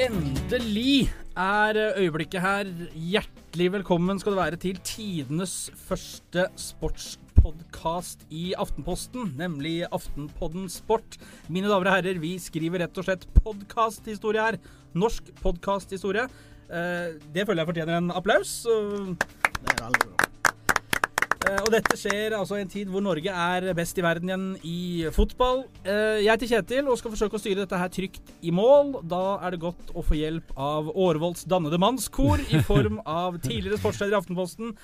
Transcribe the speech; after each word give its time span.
Endelig 0.00 1.10
er 1.36 1.76
øyeblikket 1.98 2.40
her. 2.40 2.68
Hjertelig 2.96 3.66
velkommen 3.74 4.16
skal 4.20 4.32
det 4.32 4.38
være 4.38 4.60
til 4.62 4.78
tidenes 4.86 5.56
første 5.76 6.46
sportspodkast 6.56 8.24
i 8.32 8.54
Aftenposten, 8.56 9.34
nemlig 9.36 9.82
Aftenpodden 9.92 10.70
Sport. 10.72 11.18
Mine 11.52 11.68
damer 11.68 11.90
og 11.90 11.98
herrer, 11.98 12.22
vi 12.22 12.38
skriver 12.40 12.86
rett 12.86 12.96
og 12.96 13.10
slett 13.10 13.28
podkasthistorie 13.42 14.48
her. 14.48 14.60
Norsk 14.96 15.28
podkasthistorie. 15.42 16.24
Eh, 16.70 17.20
det 17.34 17.44
føler 17.44 17.66
jeg 17.66 17.72
fortjener 17.74 18.00
en 18.00 18.12
applaus. 18.16 18.62
Det 18.64 19.76
er 19.76 19.84
veldig 19.84 20.06
bra. 20.06 20.39
Eh, 21.48 21.56
Og 21.64 21.70
dette 21.72 21.96
skjer 21.98 22.34
altså 22.36 22.58
i 22.58 22.64
en 22.64 22.70
tid 22.70 22.90
hvor 22.92 23.02
Norge 23.04 23.32
er 23.32 23.68
best 23.76 23.98
i 23.98 24.04
verden 24.04 24.28
igjen 24.30 24.46
i 24.66 24.80
fotball. 25.14 25.62
Eh, 25.84 26.20
Jeg 26.24 26.30
heter 26.34 26.50
Kjetil 26.52 26.90
og 26.92 26.98
skal 27.00 27.14
forsøke 27.14 27.38
å 27.38 27.42
styre 27.42 27.62
dette 27.64 27.80
her 27.80 27.92
trygt 27.92 28.32
i 28.44 28.52
mål. 28.54 28.98
Da 29.08 29.38
er 29.46 29.56
det 29.56 29.62
godt 29.64 29.94
å 29.96 30.04
få 30.04 30.18
hjelp 30.20 30.52
av 30.60 30.90
Årvolds 30.92 31.46
dannede 31.48 31.80
mannskor 31.80 32.42
i 32.44 32.60
form 32.66 33.00
av 33.22 33.40
tidligere 33.40 33.80
sportsleder 33.80 34.16
i 34.16 34.20
Aftenposten, 34.20 34.74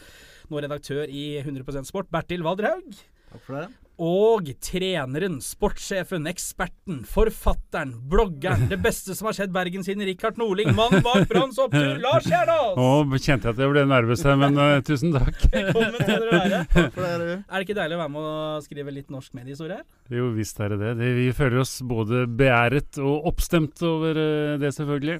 nå 0.51 0.63
redaktør 0.63 1.05
i 1.11 1.27
100% 1.43 1.91
Sport, 1.91 2.09
Bertil 2.15 2.45
Valderhaug. 2.47 2.89
Takk 3.33 3.43
for 3.45 3.61
det. 3.61 3.67
Og 3.97 4.51
treneren, 4.61 5.39
sportssjefen, 5.41 6.27
eksperten, 6.29 6.99
forfatteren, 7.09 7.95
bloggeren, 8.11 8.67
det 8.69 8.77
beste 8.85 9.15
som 9.17 9.31
har 9.31 9.37
skjedd 9.39 9.55
Bergen 9.55 9.87
siden 9.87 10.05
Rikard 10.05 10.37
Norling, 10.37 10.69
mannen 10.77 11.01
bak 11.05 11.25
Branns 11.31 11.57
opptur, 11.63 11.95
Lars 12.03 12.27
Kjernås! 12.29 12.77
Nå 12.77 13.17
kjente 13.17 13.49
jeg 13.49 13.57
at 13.57 13.63
jeg 13.65 13.73
ble 13.73 13.85
nervøs 13.89 14.25
her, 14.29 14.37
men 14.43 14.61
uh, 14.61 14.75
tusen 14.85 15.15
takk. 15.17 15.39
Velkommen 15.55 15.97
til 16.03 16.27
dere 16.27 16.43
være. 16.93 17.39
Er 17.41 17.55
det 17.57 17.63
ikke 17.65 17.79
deilig 17.79 17.97
å 17.97 18.03
være 18.03 18.15
med 18.19 18.27
å 18.29 18.35
skrive 18.67 18.95
litt 18.99 19.15
norsk 19.17 19.39
mediehistorie 19.39 19.79
her? 19.81 19.87
Jo 20.13 20.29
visst 20.37 20.61
er 20.61 20.75
det 20.75 20.79
det. 20.83 20.93
det. 21.01 21.15
Vi 21.17 21.31
føler 21.41 21.65
oss 21.65 21.79
både 21.81 22.27
beæret 22.29 23.01
og 23.01 23.31
oppstemt 23.33 23.81
over 23.89 24.21
eh, 24.21 24.59
det, 24.61 24.75
selvfølgelig. 24.77 25.17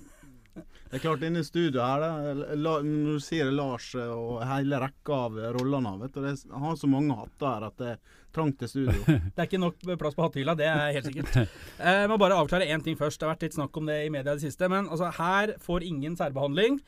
Det 0.87 1.01
er 1.01 1.03
klart, 1.03 1.25
inne 1.27 1.41
i 1.43 1.49
studio 1.49 1.81
her, 1.83 2.05
da, 2.05 2.45
la, 2.55 2.77
når 2.85 3.17
du 3.17 3.25
sier 3.25 3.49
Lars 3.51 3.89
eh, 3.97 4.13
og 4.13 4.45
hele 4.47 4.79
rekka 4.85 5.25
av 5.25 5.41
rollene 5.57 5.97
vet 6.05 6.15
du, 6.15 6.21
det 6.23 6.37
Han 6.53 6.69
har 6.69 6.79
så 6.79 6.93
mange 6.93 7.17
hatter 7.19 7.49
her 7.51 7.67
at 7.73 7.81
det 7.81 7.97
til 8.37 8.69
studio. 8.69 8.93
Det 9.35 9.41
er 9.43 9.49
ikke 9.49 9.59
nok 9.63 9.81
plass 10.01 10.15
på 10.19 10.25
hattehylla, 10.27 10.55
det 10.59 10.67
er 10.69 10.93
helt 10.99 11.09
sikkert. 11.11 11.37
Eh, 11.81 12.03
Jeg 12.05 12.09
må 12.13 12.17
bare 12.21 12.37
avklare 12.39 12.69
én 12.73 12.83
ting 12.85 12.97
først. 12.97 13.19
Det 13.21 13.27
har 13.27 13.35
vært 13.35 13.43
litt 13.49 13.57
snakk 13.57 13.77
om 13.81 13.87
det 13.89 13.99
i 14.07 14.13
media 14.13 14.33
i 14.33 14.39
det 14.39 14.47
siste. 14.47 14.69
Men 14.73 14.89
altså, 14.89 15.11
her 15.19 15.55
får 15.65 15.85
ingen 15.89 16.17
særbehandling. 16.17 16.79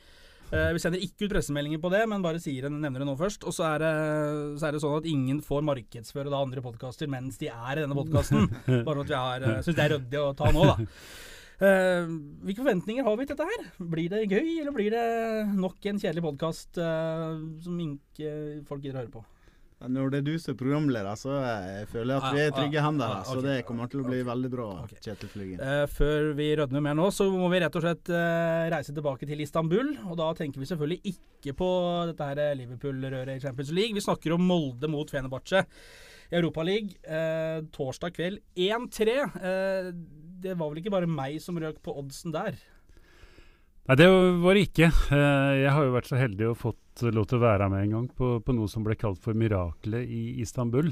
Eh, 0.49 0.71
Vi 0.73 0.81
sender 0.81 1.01
ikke 1.05 1.27
ut 1.27 1.33
pressemeldinger 1.35 1.81
på 1.83 1.91
det, 1.93 2.03
men 2.09 2.23
bare 2.25 2.39
sier 2.41 2.65
en, 2.69 2.79
nevner 2.81 3.03
det 3.03 3.07
nå 3.09 3.15
først. 3.19 3.43
Og 3.45 3.53
så 3.53 3.67
er, 3.75 3.83
det, 3.83 3.91
så 4.61 4.69
er 4.69 4.73
det 4.77 4.81
sånn 4.81 4.97
at 4.97 5.09
ingen 5.09 5.41
får 5.45 5.65
markedsføre 5.67 6.31
da 6.33 6.39
andre 6.41 6.63
podkaster 6.65 7.09
mens 7.11 7.37
de 7.41 7.51
er 7.53 7.73
i 7.77 7.83
denne 7.83 7.97
podkasten. 7.97 8.47
Bare 8.87 9.03
at 9.05 9.11
vi 9.13 9.19
har 9.19 9.45
uh, 9.45 9.59
syns 9.65 9.77
det 9.77 9.85
er 9.85 9.93
ryddig 9.97 10.21
å 10.23 10.31
ta 10.37 10.49
nå, 10.55 10.65
da. 10.71 10.77
Uh, 11.59 12.07
hvilke 12.47 12.63
forventninger 12.63 13.03
har 13.03 13.17
vi 13.19 13.25
til 13.27 13.35
dette 13.35 13.49
her? 13.51 13.65
Blir 13.93 14.09
det 14.13 14.21
gøy, 14.31 14.45
eller 14.61 14.73
blir 14.73 14.93
det 14.95 15.05
nok 15.59 15.89
en 15.91 15.99
kjedelig 16.01 16.23
podkast 16.23 16.79
som 16.79 17.81
ikke 17.83 18.31
folk 18.69 18.81
gidder 18.85 19.01
å 19.01 19.03
høre 19.03 19.13
på? 19.19 19.25
Når 19.79 20.09
det 20.11 20.17
er 20.19 20.25
du 20.27 20.33
som 20.41 20.51
er 20.51 20.57
programleder, 20.59 21.15
så 21.15 21.37
jeg 21.39 21.87
føler 21.87 22.11
jeg 22.11 22.19
at 22.19 22.35
vi 22.35 22.41
er 22.43 22.51
trygge 22.51 22.81
hender 22.83 23.13
her. 23.13 23.21
Så 23.29 23.43
det 23.45 23.55
kommer 23.67 23.87
til 23.87 24.01
å 24.01 24.09
bli 24.09 24.19
veldig 24.27 24.51
bra. 24.51 24.67
Kjetil 24.99 25.31
Flygen. 25.31 25.61
Eh, 25.63 25.85
før 25.95 26.33
vi 26.35 26.49
rødmer 26.59 26.83
mer 26.83 26.97
nå, 26.99 27.05
så 27.15 27.29
må 27.31 27.47
vi 27.53 27.61
rett 27.63 27.77
og 27.79 27.85
slett 27.85 28.11
eh, 28.11 28.65
reise 28.73 28.95
tilbake 28.95 29.29
til 29.29 29.39
Istanbul. 29.45 29.93
Og 30.09 30.19
da 30.19 30.33
tenker 30.35 30.59
vi 30.59 30.67
selvfølgelig 30.67 31.13
ikke 31.13 31.55
på 31.61 31.69
dette 32.11 32.27
her 32.27 32.59
Liverpool-røret 32.59 33.37
i 33.37 33.43
Champions 33.45 33.71
League. 33.71 33.95
Vi 33.95 34.03
snakker 34.03 34.35
om 34.35 34.43
Molde 34.51 34.91
mot 34.91 35.15
Fenerbahçe 35.15 35.63
i 36.29 36.37
Europaligaen 36.37 36.91
eh, 37.07 37.61
torsdag 37.75 38.17
kveld 38.17 38.43
1-3. 38.59 39.15
Eh, 39.39 39.93
det 40.43 40.55
var 40.59 40.69
vel 40.69 40.83
ikke 40.83 40.93
bare 40.93 41.09
meg 41.09 41.39
som 41.43 41.57
røk 41.59 41.79
på 41.83 41.95
oddsen 41.99 42.35
der. 42.35 42.59
Nei, 43.89 43.95
det 43.97 44.07
var 44.43 44.53
det 44.53 44.67
ikke. 44.67 44.91
Eh, 45.17 45.53
Jeg 45.63 45.71
har 45.73 45.85
jo 45.87 45.93
vært 45.95 46.09
så 46.11 46.19
heldig 46.19 46.51
og 46.51 46.59
fått 46.61 47.01
lov 47.09 47.25
til 47.25 47.39
å 47.39 47.41
være 47.41 47.69
med 47.73 47.87
en 47.87 47.93
gang 47.95 48.03
på, 48.13 48.35
på 48.45 48.53
noe 48.53 48.69
som 48.69 48.83
ble 48.85 48.93
kalt 48.99 49.17
for 49.23 49.33
miraklet 49.33 50.05
i 50.05 50.35
Istanbul. 50.43 50.91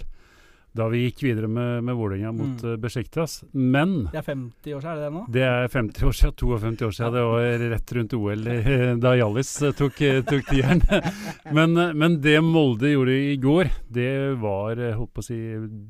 Da 0.75 0.87
vi 0.91 1.05
gikk 1.07 1.23
videre 1.23 1.47
med, 1.49 1.83
med 1.83 1.95
Vålerenga 1.95 2.31
mot 2.31 2.61
Mm. 2.63 2.73
mm. 2.73 2.81
Besjiktas. 2.81 3.43
Men 3.53 4.09
Det 4.11 4.19
er 4.19 4.25
50 4.27 4.73
år 4.75 4.81
siden, 4.81 4.91
er 4.91 4.95
det 4.95 5.05
det 5.07 5.13
nå? 5.13 5.23
det 5.31 5.41
er 5.47 5.67
50 5.73 6.05
år 6.05 6.11
siden, 6.17 6.33
52 6.37 6.85
år 6.87 6.91
siden. 6.97 7.13
Det 7.13 7.23
var 7.23 7.63
rett 7.71 7.93
rundt 7.97 8.13
OL 8.13 8.47
eh, 8.47 8.95
da 9.01 9.13
Hjallis 9.17 9.51
eh, 9.61 9.71
tok, 9.71 10.01
eh, 10.01 10.21
tok 10.27 10.45
tieren. 10.51 10.81
Men, 11.57 11.77
eh, 11.77 11.93
men 11.93 12.19
det 12.21 12.35
Molde 12.43 12.91
gjorde 12.91 13.15
i 13.15 13.37
går, 13.41 13.69
det 13.89 14.11
var 14.41 14.77
eh, 14.77 14.93
holdt 14.99 15.13
på 15.15 15.23
å 15.23 15.25
si, 15.25 15.37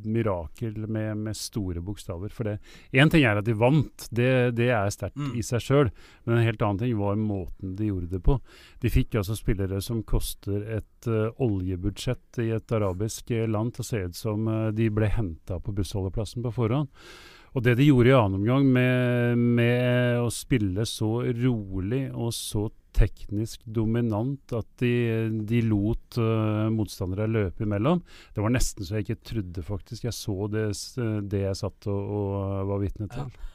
mirakel 0.07 0.77
med, 0.87 1.17
med 1.17 1.35
store 1.37 1.81
bokstaver. 1.83 2.29
For 2.33 2.43
det 2.47 2.57
én 2.93 3.09
ting 3.11 3.25
er 3.27 3.41
at 3.41 3.45
de 3.47 3.53
vant, 3.57 4.07
det, 4.11 4.53
det 4.57 4.69
er 4.71 4.89
sterkt 4.93 5.17
Mm. 5.17 5.31
i 5.39 5.41
seg 5.41 5.61
sjøl. 5.65 5.87
Men 6.27 6.37
en 6.37 6.43
helt 6.45 6.61
annen 6.61 6.77
ting 6.83 6.91
var 6.99 7.15
måten 7.17 7.71
de 7.75 7.87
gjorde 7.89 8.11
det 8.11 8.19
på. 8.23 8.35
De 8.83 8.89
fikk 8.93 9.15
altså 9.17 9.33
spillere 9.35 9.79
som 9.81 10.03
koster 10.05 10.61
et 10.77 11.07
uh, 11.09 11.31
oljebudsjett 11.41 12.37
i 12.43 12.51
et 12.53 12.71
arabisk 12.77 13.31
eh, 13.33 13.47
land 13.49 13.73
til 13.73 13.81
å 13.81 13.87
se 13.87 14.01
ut 14.05 14.15
som 14.19 14.45
eh, 14.51 14.67
de 14.77 14.89
ble 14.93 15.09
henta 15.11 15.59
på 15.63 15.73
bussholdeplassen 15.75 16.45
på 16.45 16.53
forhånd. 16.55 16.91
Og 17.55 17.63
det 17.65 17.77
de 17.79 17.87
gjorde 17.87 18.11
i 18.11 18.17
annen 18.17 18.41
omgang 18.41 18.67
med, 18.69 19.39
med 19.57 20.19
å 20.21 20.27
spille 20.33 20.85
så 20.85 21.23
rolig 21.33 22.03
og 22.11 22.29
så 22.35 22.67
teknisk 22.97 23.63
dominant 23.65 24.53
at 24.57 24.67
de, 24.81 24.93
de 25.47 25.61
lot 25.65 26.17
uh, 26.21 26.67
motstandere 26.73 27.27
løpe 27.29 27.65
imellom, 27.65 28.01
det 28.33 28.41
var 28.41 28.53
nesten 28.53 28.85
så 28.85 28.97
jeg 28.97 29.07
ikke 29.07 29.29
trodde, 29.31 29.65
faktisk. 29.65 30.07
Jeg 30.07 30.17
så 30.17 30.49
det, 30.53 30.65
det 31.29 31.43
jeg 31.43 31.59
satt 31.61 31.89
og, 31.93 32.15
og 32.19 32.71
var 32.73 32.81
vitne 32.83 33.09
til. 33.13 33.29
Ja. 33.29 33.53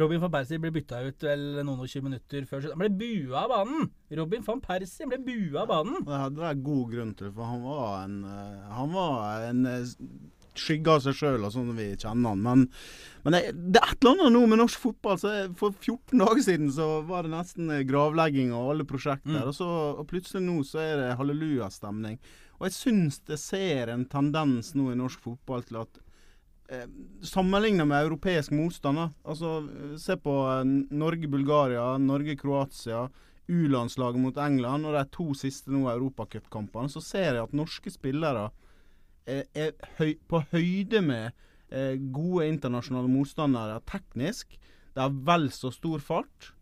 Robin 0.00 0.20
van 0.22 0.32
Persie 0.32 0.60
ble 0.60 0.70
bytta 0.72 1.02
ut 1.04 1.24
vel 1.26 1.42
noen 1.60 1.82
og 1.84 1.88
20 1.90 2.06
minutter 2.06 2.46
før 2.48 2.62
slutt. 2.62 2.72
Han 2.72 2.80
ble 2.80 2.92
bua 2.96 3.42
av 3.42 3.50
banen! 3.52 3.90
Robin 4.16 4.44
van 4.46 4.62
Persie 4.64 5.08
ble 5.10 5.18
bua 5.26 5.64
av 5.66 5.68
banen. 5.68 5.98
Det 6.06 6.20
hadde 6.22 6.46
jeg 6.46 6.62
god 6.68 6.84
grunn 6.94 7.10
til, 7.18 7.28
det, 7.28 7.34
for 7.36 7.50
han 7.50 7.66
var 7.66 7.90
en, 8.06 8.14
eh, 8.30 8.70
han 8.78 8.94
var 8.96 9.44
en 9.50 9.66
eh, 9.68 9.92
skygge 10.58 10.92
av 10.92 11.02
seg 11.04 11.16
sjøl, 11.16 11.46
sånn 11.46 11.70
som 11.70 11.78
vi 11.78 11.88
kjenner 11.94 12.34
han. 12.34 12.44
Men, 12.44 12.64
men 13.24 13.36
det, 13.36 13.42
det 13.54 13.80
er 13.80 13.94
et 13.94 14.04
eller 14.04 14.14
annet 14.16 14.34
nå 14.36 14.42
med 14.50 14.62
norsk 14.62 14.82
fotball. 14.82 15.18
Så 15.20 15.32
for 15.58 15.74
14 15.78 16.22
dager 16.22 16.44
siden 16.44 16.70
så 16.74 16.88
var 17.08 17.26
det 17.26 17.34
nesten 17.34 17.72
eh, 17.72 17.84
gravlegging 17.88 18.52
av 18.56 18.72
alle 18.74 18.86
prosjekter. 18.88 19.40
Mm. 19.40 19.48
Og, 19.48 19.56
så, 19.56 19.68
og 19.96 20.06
plutselig 20.10 20.44
nå 20.46 20.60
så 20.68 20.82
er 20.84 20.94
det 21.00 21.10
hallelujastemning. 21.20 22.20
Og 22.60 22.68
jeg 22.68 22.78
syns 22.78 23.20
det 23.26 23.40
ser 23.42 23.90
en 23.90 24.06
tendens 24.10 24.72
nå 24.78 24.92
i 24.92 24.98
norsk 24.98 25.24
fotball 25.24 25.64
til 25.66 25.82
at 25.82 26.00
eh, 26.70 26.86
Sammenligna 27.26 27.86
med 27.88 28.06
europeisk 28.06 28.54
motstand. 28.54 29.02
Altså, 29.24 29.60
se 29.98 30.18
på 30.20 30.38
eh, 30.52 30.64
Norge-Bulgaria, 30.92 31.92
Norge-Kroatia. 32.02 33.06
U-landslaget 33.52 34.22
mot 34.22 34.36
England 34.38 34.86
og 34.86 34.94
de 34.94 35.00
to 35.12 35.32
siste 35.36 35.72
nå 35.74 35.88
europacupkampene, 35.90 36.88
så 36.88 37.02
ser 37.02 37.34
jeg 37.34 37.42
at 37.42 37.56
norske 37.56 37.90
spillere 37.90 38.46
er, 39.26 39.46
er 39.54 39.72
høy, 39.98 40.16
på 40.28 40.42
høyde 40.52 41.02
med 41.04 41.30
eh, 41.70 41.96
gode 42.14 42.48
internasjonale 42.50 43.10
motstandere 43.10 43.80
teknisk. 43.88 44.58
De 44.92 45.00
har 45.04 45.14
vel 45.28 45.48
så 45.54 45.72
stor 45.74 46.02
fart. 46.04 46.52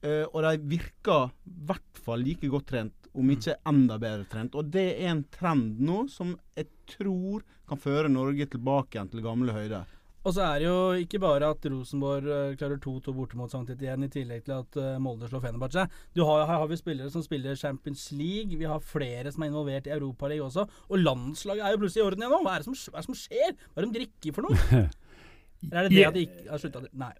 Eh, 0.00 0.24
og 0.32 0.42
de 0.46 0.56
virker 0.76 1.30
i 1.44 1.54
hvert 1.68 2.02
fall 2.04 2.24
like 2.24 2.48
godt 2.48 2.70
trent, 2.72 3.10
om 3.12 3.30
ikke 3.34 3.58
enda 3.68 3.98
bedre 4.00 4.28
trent. 4.30 4.56
Og 4.56 4.70
det 4.72 4.86
er 4.94 5.10
en 5.12 5.24
trend 5.34 5.80
nå 5.84 6.06
som 6.12 6.36
jeg 6.56 6.70
tror 6.94 7.44
kan 7.68 7.80
føre 7.80 8.10
Norge 8.10 8.48
tilbake 8.50 8.96
igjen 8.96 9.10
til 9.12 9.24
gamle 9.24 9.54
høyder. 9.54 9.88
Og 10.20 10.34
så 10.36 10.44
er 10.44 10.60
det 10.60 10.66
jo 10.66 10.78
ikke 11.00 11.20
bare 11.22 11.48
at 11.54 11.66
Rosenborg 11.72 12.26
eh, 12.28 12.56
klarer 12.60 12.80
2-2 12.82 13.14
borte 13.16 13.38
mot 13.40 13.52
Sankt 13.52 13.72
Etienne, 13.72 14.08
i 14.08 14.12
tillegg 14.12 14.44
til 14.44 14.58
at 14.58 14.78
eh, 14.80 14.98
Molde 15.00 15.30
slår 15.30 15.46
Fenerbahçe. 15.46 15.86
Du 16.16 16.24
har, 16.28 16.44
her 16.44 16.60
har 16.60 16.68
vi 16.68 16.76
spillere 16.80 17.12
som 17.12 17.24
spiller 17.24 17.56
Champions 17.56 18.10
League, 18.12 18.58
vi 18.60 18.68
har 18.68 18.84
flere 18.84 19.32
som 19.32 19.46
er 19.46 19.52
involvert 19.52 19.88
i 19.88 19.94
Europaligaen 19.96 20.50
også. 20.50 20.66
Og 20.90 21.00
landslaget 21.00 21.64
er 21.64 21.74
jo 21.74 21.80
plutselig 21.84 22.04
i 22.04 22.08
orden 22.08 22.24
igjen 22.24 22.36
nå. 22.36 22.42
Hva 22.44 22.56
er 22.56 22.64
det 22.64 22.68
som, 22.68 22.76
er 22.92 23.00
det 23.00 23.08
som 23.08 23.20
skjer? 23.22 23.56
Hva 23.70 23.80
er 23.80 23.86
det 23.86 23.90
de 23.90 24.02
drikker 24.02 24.36
for 24.36 24.48
noe? 24.48 24.84
Eller 25.70 25.80
er 25.80 25.88
det 25.88 25.96
det 25.96 26.04
at 26.08 26.14
de 26.16 26.22
ikke 26.24 26.46
har 26.48 26.60
slutta 26.62 26.80
Nei. 26.96 27.10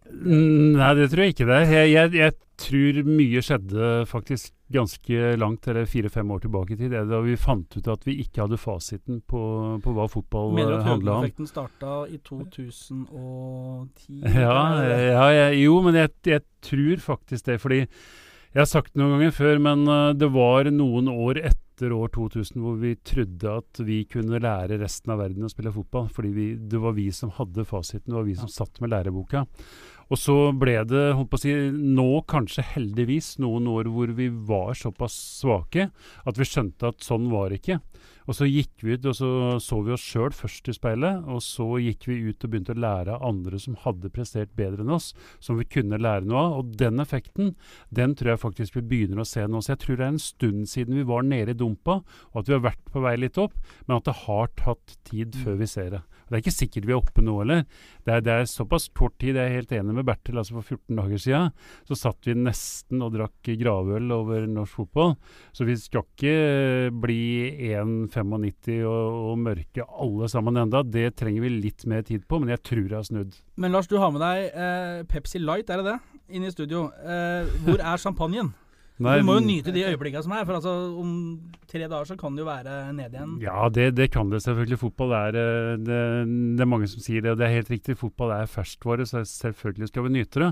Nei, 0.80 0.92
det 0.96 1.10
tror 1.12 1.24
jeg 1.24 1.34
ikke 1.34 1.48
det. 1.50 1.60
Jeg, 1.68 1.90
jeg, 1.92 2.14
jeg 2.16 2.36
tror 2.60 3.00
mye 3.08 3.42
skjedde 3.44 3.90
faktisk 4.08 4.54
ganske 4.70 5.36
langt, 5.36 5.66
eller 5.68 5.84
fire-fem 5.90 6.30
år 6.30 6.40
tilbake 6.44 6.72
i 6.74 6.76
tid, 6.78 6.92
det 6.94 7.04
da 7.10 7.18
vi 7.24 7.34
fant 7.36 7.76
ut 7.76 7.88
at 7.90 8.04
vi 8.06 8.14
ikke 8.22 8.44
hadde 8.44 8.58
fasiten 8.60 9.20
på, 9.26 9.40
på 9.82 9.94
hva 9.96 10.06
fotball 10.08 10.52
Mener 10.54 10.76
du 10.76 10.78
at 10.78 10.86
handla 10.86 11.16
om. 11.16 11.24
Høgmo-effekten 11.24 11.50
starta 11.50 11.94
i 12.06 12.18
2010? 12.22 14.20
Ja, 14.34 14.58
ja, 14.84 15.24
jeg- 15.34 15.60
jo, 15.64 15.80
men 15.82 15.94
jeg, 15.98 16.10
jeg 16.26 16.42
tror 16.62 16.96
faktisk 17.02 17.44
det. 17.50 17.58
Fordi 17.62 17.80
jeg 17.80 18.60
har 18.62 18.66
sagt 18.70 18.92
det 18.94 19.02
noen 19.02 19.18
ganger 19.18 19.34
før, 19.36 19.58
men 19.62 19.86
eh, 19.88 20.12
det 20.18 20.30
var 20.34 20.70
noen 20.74 21.08
år 21.12 21.42
etter 21.50 21.92
år 21.96 22.10
2000 22.12 22.60
hvor 22.60 22.74
vi 22.80 22.94
trodde 23.08 23.52
at 23.62 23.78
vi 23.86 24.02
kunne 24.10 24.40
lære 24.42 24.76
resten 24.82 25.12
av 25.14 25.22
verden 25.22 25.46
å 25.46 25.52
spille 25.52 25.72
fotball. 25.72 26.08
Fordi 26.12 26.32
vi, 26.34 26.48
det 26.58 26.80
var 26.82 26.92
vi 26.98 27.08
som 27.14 27.30
hadde 27.38 27.64
fasiten, 27.68 28.10
det 28.10 28.18
var 28.18 28.26
vi 28.28 28.34
som 28.38 28.48
satt 28.52 28.80
med 28.82 28.90
læreboka. 28.92 29.46
Og 30.10 30.18
så 30.18 30.36
ble 30.58 30.74
det, 30.90 31.04
holdt 31.14 31.30
på 31.30 31.38
å 31.38 31.42
si, 31.42 31.52
nå 31.70 32.08
kanskje 32.30 32.66
heldigvis 32.72 33.36
noen 33.42 33.68
år 33.70 33.90
hvor 33.94 34.10
vi 34.18 34.26
var 34.28 34.74
såpass 34.78 35.14
svake 35.38 35.90
at 36.26 36.40
vi 36.40 36.48
skjønte 36.48 36.90
at 36.90 37.06
sånn 37.06 37.28
var 37.30 37.50
det 37.50 37.60
ikke. 37.60 37.78
Og 38.30 38.36
så 38.38 38.46
gikk 38.46 38.84
vi 38.86 38.94
ut 38.94 39.06
og 39.10 39.16
så, 39.18 39.28
så 39.58 39.80
vi 39.82 39.90
oss 39.90 40.04
sjøl 40.06 40.30
først 40.30 40.68
i 40.70 40.74
speilet, 40.76 41.24
og 41.26 41.40
så 41.42 41.66
gikk 41.82 42.06
vi 42.06 42.20
ut 42.28 42.44
og 42.46 42.52
begynte 42.52 42.76
å 42.76 42.78
lære 42.78 43.16
av 43.16 43.24
andre 43.26 43.58
som 43.58 43.74
hadde 43.82 44.12
prestert 44.14 44.52
bedre 44.58 44.84
enn 44.84 44.92
oss, 44.94 45.08
som 45.42 45.58
vi 45.58 45.66
kunne 45.66 45.98
lære 45.98 46.28
noe 46.30 46.44
av. 46.44 46.60
Og 46.60 46.76
den 46.78 47.02
effekten, 47.02 47.56
den 47.90 48.14
tror 48.14 48.36
jeg 48.36 48.42
faktisk 48.44 48.78
vi 48.78 48.86
begynner 48.92 49.24
å 49.24 49.26
se 49.26 49.48
nå. 49.50 49.58
Så 49.58 49.74
jeg 49.74 49.82
tror 49.82 49.98
det 49.98 50.06
er 50.06 50.14
en 50.14 50.22
stund 50.22 50.70
siden 50.70 51.00
vi 51.00 51.08
var 51.10 51.26
nede 51.26 51.56
i 51.56 51.58
dumpa, 51.58 51.98
og 52.30 52.42
at 52.44 52.52
vi 52.52 52.54
har 52.54 52.62
vært 52.68 52.94
på 52.94 53.02
vei 53.02 53.16
litt 53.18 53.42
opp, 53.42 53.58
men 53.88 53.98
at 53.98 54.06
det 54.06 54.18
har 54.22 54.54
tatt 54.62 54.96
tid 55.10 55.34
før 55.42 55.58
vi 55.58 55.70
ser 55.74 55.90
det. 55.96 56.04
Det 56.30 56.36
er 56.36 56.42
ikke 56.44 56.54
sikkert 56.54 56.84
vi 56.86 56.92
er 56.94 57.00
oppe 57.00 57.22
nå 57.26 57.32
heller. 57.40 57.64
Det 58.06 58.20
det 58.22 58.30
er 58.30 58.44
såpass 58.46 58.86
kort 58.94 59.16
tid. 59.18 59.34
Jeg 59.34 59.50
er 59.50 59.56
helt 59.58 59.72
enig 59.74 59.96
med 59.96 60.06
Bertil. 60.06 60.38
altså 60.38 60.60
For 60.60 60.76
14 60.76 61.00
dager 61.00 61.18
siden 61.18 61.50
så 61.88 61.98
satt 61.98 62.28
vi 62.28 62.36
nesten 62.38 63.02
og 63.02 63.16
drakk 63.16 63.50
gravøl 63.58 64.14
over 64.14 64.46
norsk 64.46 64.78
fotball. 64.78 65.16
Så 65.50 65.66
vi 65.66 65.74
skal 65.80 66.06
ikke 66.06 66.92
bli 67.02 67.18
1,95 68.22 68.80
og, 68.88 69.18
og 69.30 69.42
mørke 69.46 69.86
alle 69.86 70.30
sammen 70.32 70.60
enda. 70.60 70.82
Det 70.86 71.10
trenger 71.18 71.44
vi 71.44 71.52
litt 71.56 71.86
mer 71.90 72.06
tid 72.06 72.24
på, 72.28 72.40
men 72.40 72.52
jeg 72.54 72.62
tror 72.66 72.82
jeg 72.86 72.96
har 72.96 73.06
snudd. 73.08 73.38
Men 73.60 73.76
Lars, 73.76 73.90
du 73.90 73.98
har 74.00 74.12
med 74.14 74.24
deg 74.24 74.48
eh, 74.50 75.04
Pepsi 75.10 75.42
Light, 75.42 75.70
er 75.70 75.82
det 75.82 75.94
det? 75.94 76.24
Inn 76.36 76.46
i 76.46 76.52
studio. 76.54 76.88
Eh, 77.02 77.48
hvor 77.66 77.80
er 77.80 78.02
champagnen? 78.02 78.52
Nei, 79.00 79.16
du 79.16 79.24
må 79.24 79.38
jo 79.38 79.46
nyte 79.46 79.72
de 79.72 79.86
øyeblikkene 79.88 80.20
som 80.26 80.34
er, 80.36 80.44
for 80.44 80.58
altså, 80.58 80.72
om 81.00 81.12
tre 81.70 81.86
dager 81.86 82.10
så 82.10 82.16
kan 82.20 82.34
det 82.36 82.42
jo 82.42 82.48
være 82.50 82.74
ned 82.92 83.14
igjen. 83.16 83.36
Ja, 83.40 83.64
det, 83.72 83.94
det 83.96 84.10
kan 84.12 84.28
det 84.28 84.42
selvfølgelig. 84.44 84.80
Fotball 84.82 85.14
er 85.16 85.38
eh, 85.40 85.74
det, 85.80 86.00
det 86.58 86.64
er 86.66 86.68
mange 86.68 86.88
som 86.92 87.00
sier 87.04 87.24
det, 87.24 87.32
og 87.32 87.40
det 87.40 87.48
er 87.48 87.56
helt 87.56 87.72
riktig. 87.72 87.96
Fotball 88.00 88.34
er 88.36 88.50
ferskvare, 88.50 89.08
så 89.08 89.24
selvfølgelig 89.24 89.88
skal 89.88 90.04
vi 90.04 90.14
nyte 90.18 90.44
det. 90.44 90.50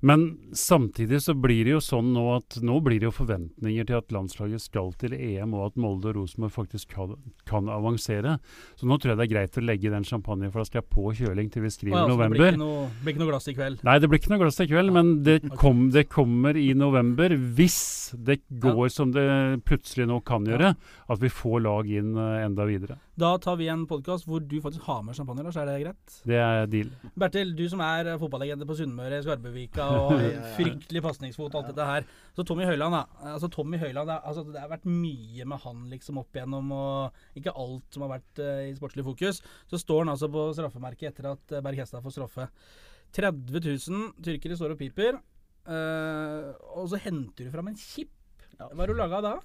Men 0.00 0.38
samtidig 0.52 1.22
så 1.22 1.34
blir 1.34 1.64
det 1.66 1.74
jo 1.74 1.80
sånn 1.82 2.12
nå 2.14 2.24
at 2.36 2.58
nå 2.62 2.78
blir 2.84 3.00
det 3.02 3.08
jo 3.08 3.14
forventninger 3.16 3.88
til 3.88 3.98
at 3.98 4.14
landslaget 4.14 4.62
skal 4.62 4.92
til 5.00 5.14
EM, 5.16 5.56
og 5.58 5.72
at 5.72 5.80
Molde 5.80 6.12
og 6.12 6.20
Rosenborg 6.20 6.54
faktisk 6.54 6.94
kan, 6.94 7.16
kan, 7.48 7.70
avansere. 7.72 8.36
Så 8.78 8.86
nå 8.88 8.98
tror 8.98 9.12
jeg 9.12 9.20
det 9.20 9.26
er 9.26 9.32
greit 9.32 9.58
å 9.58 9.64
legge 9.64 9.92
den 9.92 10.06
champagneflaska 10.06 10.84
på 10.86 11.10
kjøling 11.18 11.50
til 11.52 11.66
vi 11.66 11.72
skriver 11.74 11.96
ja, 11.96 12.04
altså, 12.06 12.14
november. 12.16 12.38
Det 12.38 12.44
blir 12.44 12.54
ikke, 12.54 12.62
noe, 12.62 12.86
blir 13.02 13.16
ikke 13.16 13.24
noe 13.24 13.32
glass 13.32 13.50
i 13.50 13.56
kveld? 13.58 13.82
Nei, 13.88 13.96
det 13.98 14.10
blir 14.12 14.22
ikke 14.22 14.34
noe 14.34 14.42
glass 14.44 14.62
i 14.62 14.68
kveld, 14.70 14.94
men 14.94 15.12
det, 15.26 15.38
kom, 15.58 15.82
det 15.94 16.06
kommer 16.12 16.58
i 16.60 16.68
november 16.78 17.34
hvis 17.58 17.80
det 18.14 18.40
går 18.62 18.86
som 18.94 19.12
det 19.14 19.26
plutselig 19.68 20.08
nå 20.08 20.22
kan 20.26 20.46
gjøre, 20.48 20.72
at 21.08 21.22
vi 21.22 21.32
får 21.32 21.60
lag 21.66 21.90
inn 21.90 22.14
uh, 22.16 22.38
enda 22.44 22.66
videre. 22.68 23.00
Da 23.18 23.32
tar 23.42 23.56
vi 23.58 23.66
en 23.66 23.82
podkast 23.90 24.28
hvor 24.28 24.38
du 24.46 24.60
faktisk 24.62 24.86
har 24.86 25.02
med 25.02 25.16
champagne, 25.18 25.42
Lars. 25.42 25.58
Er 25.58 25.66
det 25.66 25.80
greit? 25.82 26.18
Det 26.28 26.38
er 26.38 26.68
deal. 26.70 26.92
Bertil, 27.18 27.50
du 27.58 27.64
som 27.70 27.82
er 27.82 28.12
fotballegende 28.20 28.68
på 28.68 28.76
Sunnmøre, 28.78 29.18
Skarbøvika 29.24 29.87
og 29.88 30.12
fryktelig 30.56 31.02
pasningsfot 31.04 31.52
og 31.52 31.60
alt 31.60 31.70
dette 31.72 31.86
her. 31.88 32.08
Så 32.36 32.44
Tommy 32.46 32.66
Høiland, 32.68 32.94
da. 32.94 33.30
Altså, 33.34 33.50
Tommy 33.52 33.80
Høiland, 33.80 34.12
altså, 34.16 34.44
det 34.48 34.60
har 34.62 34.70
vært 34.72 34.88
mye 34.88 35.46
med 35.48 35.62
han 35.64 35.86
liksom 35.92 36.20
opp 36.22 36.36
igjennom, 36.36 36.74
og 36.74 37.40
ikke 37.40 37.54
alt 37.64 37.94
som 37.94 38.06
har 38.06 38.14
vært 38.16 38.42
uh, 38.42 38.60
i 38.66 38.76
sportslig 38.76 39.06
fokus. 39.06 39.42
Så 39.70 39.80
står 39.82 40.04
han 40.04 40.12
altså 40.14 40.30
på 40.32 40.48
straffemerket 40.56 41.12
etter 41.12 41.32
at 41.32 41.56
uh, 41.56 41.62
Berg 41.64 41.82
Hestad 41.82 42.04
får 42.04 42.18
straffe. 42.18 42.48
30 43.16 43.64
000 43.64 44.10
tyrkere 44.24 44.58
står 44.58 44.74
og 44.74 44.82
piper, 44.82 45.16
uh, 45.68 46.52
og 46.76 46.90
så 46.92 47.00
henter 47.06 47.48
du 47.48 47.54
fram 47.54 47.72
en 47.72 47.80
chip. 47.80 48.12
Hva 48.58 48.74
har 48.74 48.90
du 48.90 48.98
laga 48.98 49.22
da? 49.24 49.38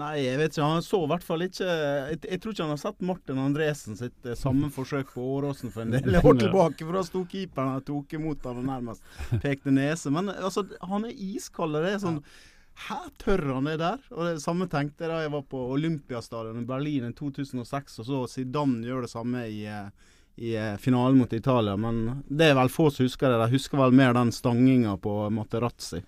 Nei, 0.00 0.22
jeg 0.22 0.38
vet 0.40 0.54
ikke. 0.54 0.64
Han 0.64 0.84
så 0.84 1.02
i 1.04 1.08
hvert 1.10 1.24
fall 1.26 1.44
ikke 1.44 1.66
jeg, 1.66 2.20
jeg, 2.24 2.38
tror 2.40 2.54
ikke 2.54 2.64
han 2.64 2.72
har 2.72 2.80
sett 2.80 3.02
Martin 3.04 3.40
Andresen 3.42 3.98
sitt 3.98 4.28
eh, 4.28 4.38
samme 4.38 4.70
forsøk 4.72 5.10
på 5.12 5.24
Åråsen 5.34 5.72
for 5.74 5.84
en 5.84 5.92
del 5.92 6.16
år 6.22 6.38
tilbake. 6.40 6.86
For 6.86 6.96
da 6.96 7.02
sto 7.04 7.24
keeperen 7.28 7.76
og 7.76 7.84
tok 7.88 8.16
imot 8.16 8.48
han 8.48 8.62
og 8.62 8.70
nærmest 8.70 9.04
pekte 9.42 9.74
nese. 9.74 10.12
Men 10.14 10.32
altså, 10.32 10.64
han 10.88 11.04
er 11.08 11.20
iskald. 11.32 11.76
Det 11.76 11.92
er 11.92 12.00
sånn 12.06 12.22
Hæ, 12.86 12.96
tør 13.20 13.42
han 13.52 13.66
det 13.68 13.74
der? 13.82 13.98
Og 14.16 14.24
det 14.24 14.40
samme 14.40 14.64
tenkte 14.72 15.04
jeg 15.04 15.12
da 15.12 15.18
jeg 15.20 15.34
var 15.34 15.42
på 15.44 15.58
Olympiastadion 15.74 16.62
i 16.62 16.64
Berlin 16.64 17.10
i 17.10 17.12
2006 17.12 18.00
og 18.00 18.06
så 18.08 18.20
Zidane 18.32 18.80
gjør 18.88 19.04
det 19.04 19.10
samme 19.12 19.42
i, 19.44 19.66
i 20.40 20.54
finalen 20.80 21.20
mot 21.20 21.36
Italia. 21.36 21.76
Men 21.76 22.22
det 22.32 22.48
er 22.48 22.56
vel 22.56 22.72
få 22.72 22.88
som 22.88 23.04
husker 23.04 23.28
det. 23.28 23.42
De 23.44 23.58
husker 23.58 23.76
vel 23.76 23.92
mer 24.00 24.16
den 24.16 24.32
stanginga 24.32 24.96
på 25.04 25.18
Materazzi. 25.36 26.00